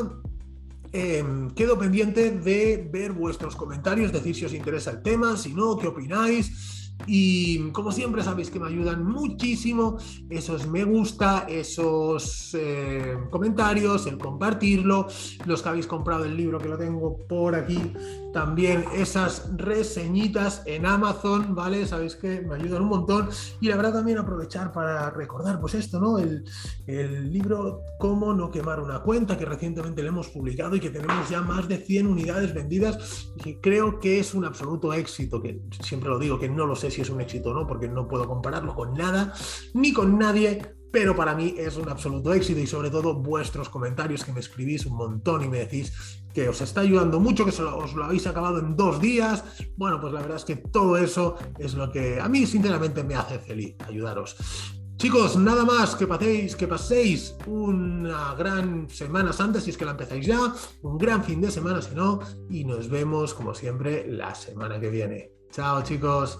Em, 0.93 1.49
quedo 1.51 1.79
pendiente 1.79 2.31
de 2.31 2.89
ver 2.91 3.13
vuestros 3.13 3.55
comentarios, 3.55 4.11
decir 4.11 4.35
si 4.35 4.45
os 4.45 4.53
interesa 4.53 4.91
el 4.91 5.01
tema, 5.01 5.37
si 5.37 5.53
no, 5.53 5.77
qué 5.77 5.87
opináis. 5.87 6.81
Y 7.07 7.71
como 7.71 7.91
siempre 7.91 8.23
sabéis 8.23 8.51
que 8.51 8.59
me 8.59 8.67
ayudan 8.67 9.03
muchísimo 9.03 9.97
esos 10.29 10.67
me 10.67 10.83
gusta, 10.83 11.45
esos 11.49 12.55
eh, 12.59 13.17
comentarios, 13.29 14.05
el 14.05 14.17
compartirlo, 14.17 15.07
los 15.45 15.61
que 15.61 15.69
habéis 15.69 15.87
comprado 15.87 16.25
el 16.25 16.37
libro 16.37 16.59
que 16.59 16.69
lo 16.69 16.77
tengo 16.77 17.17
por 17.27 17.55
aquí, 17.55 17.79
también 18.33 18.85
esas 18.93 19.49
reseñitas 19.55 20.63
en 20.65 20.85
Amazon, 20.85 21.53
¿vale? 21.53 21.85
Sabéis 21.85 22.15
que 22.15 22.41
me 22.41 22.55
ayudan 22.55 22.83
un 22.83 22.89
montón 22.89 23.29
y 23.59 23.67
la 23.67 23.75
verdad 23.75 23.93
también 23.93 24.17
aprovechar 24.17 24.71
para 24.71 25.09
recordar 25.09 25.59
pues 25.59 25.75
esto, 25.75 25.99
¿no? 25.99 26.17
El, 26.17 26.43
libro 27.31 27.81
Cómo 27.97 28.33
no 28.33 28.51
quemar 28.51 28.79
una 28.79 28.99
cuenta 28.99 29.37
que 29.37 29.45
recientemente 29.45 30.01
le 30.01 30.09
hemos 30.09 30.27
publicado 30.27 30.75
y 30.75 30.79
que 30.79 30.89
tenemos 30.89 31.29
ya 31.29 31.41
más 31.41 31.67
de 31.67 31.77
100 31.77 32.07
unidades 32.07 32.53
vendidas 32.53 33.31
y 33.45 33.55
creo 33.55 33.99
que 33.99 34.19
es 34.19 34.33
un 34.33 34.45
absoluto 34.45 34.93
éxito, 34.93 35.41
que 35.41 35.61
siempre 35.81 36.09
lo 36.09 36.19
digo, 36.19 36.39
que 36.39 36.49
no 36.49 36.65
lo 36.65 36.75
sé 36.75 36.91
si 36.91 37.01
es 37.01 37.09
un 37.09 37.21
éxito 37.21 37.51
o 37.51 37.53
no, 37.53 37.67
porque 37.67 37.87
no 37.87 38.07
puedo 38.07 38.27
compararlo 38.27 38.75
con 38.75 38.93
nada 38.93 39.33
ni 39.73 39.93
con 39.93 40.17
nadie, 40.17 40.61
pero 40.91 41.15
para 41.15 41.35
mí 41.35 41.55
es 41.57 41.77
un 41.77 41.89
absoluto 41.89 42.33
éxito 42.33 42.59
y 42.59 42.67
sobre 42.67 42.89
todo 42.89 43.15
vuestros 43.15 43.69
comentarios 43.69 44.23
que 44.23 44.33
me 44.33 44.39
escribís 44.39 44.85
un 44.85 44.97
montón 44.97 45.43
y 45.43 45.47
me 45.47 45.59
decís 45.59 46.21
que 46.33 46.49
os 46.49 46.61
está 46.61 46.81
ayudando 46.81 47.19
mucho, 47.19 47.45
que 47.45 47.51
os 47.51 47.93
lo 47.93 48.03
habéis 48.03 48.27
acabado 48.27 48.59
en 48.59 48.75
dos 48.75 49.01
días. 49.01 49.43
Bueno, 49.77 49.99
pues 49.99 50.13
la 50.13 50.21
verdad 50.21 50.37
es 50.37 50.45
que 50.45 50.55
todo 50.55 50.97
eso 50.97 51.35
es 51.59 51.73
lo 51.73 51.91
que 51.91 52.19
a 52.19 52.29
mí 52.29 52.45
sinceramente 52.45 53.03
me 53.03 53.15
hace 53.15 53.39
feliz, 53.39 53.75
ayudaros. 53.87 54.35
Chicos, 54.97 55.35
nada 55.35 55.65
más 55.65 55.95
que 55.95 56.05
paséis, 56.05 56.55
que 56.55 56.67
paséis 56.67 57.35
una 57.47 58.35
gran 58.35 58.87
Semana 58.87 59.33
Santa, 59.33 59.59
si 59.59 59.71
es 59.71 59.77
que 59.77 59.85
la 59.85 59.91
empezáis 59.91 60.27
ya, 60.27 60.53
un 60.83 60.97
gran 60.97 61.23
fin 61.23 61.41
de 61.41 61.49
semana 61.49 61.81
si 61.81 61.95
no, 61.95 62.19
y 62.51 62.65
nos 62.65 62.87
vemos 62.87 63.33
como 63.33 63.55
siempre 63.55 64.05
la 64.07 64.35
semana 64.35 64.79
que 64.79 64.91
viene. 64.91 65.31
Chao 65.51 65.81
chicos. 65.81 66.37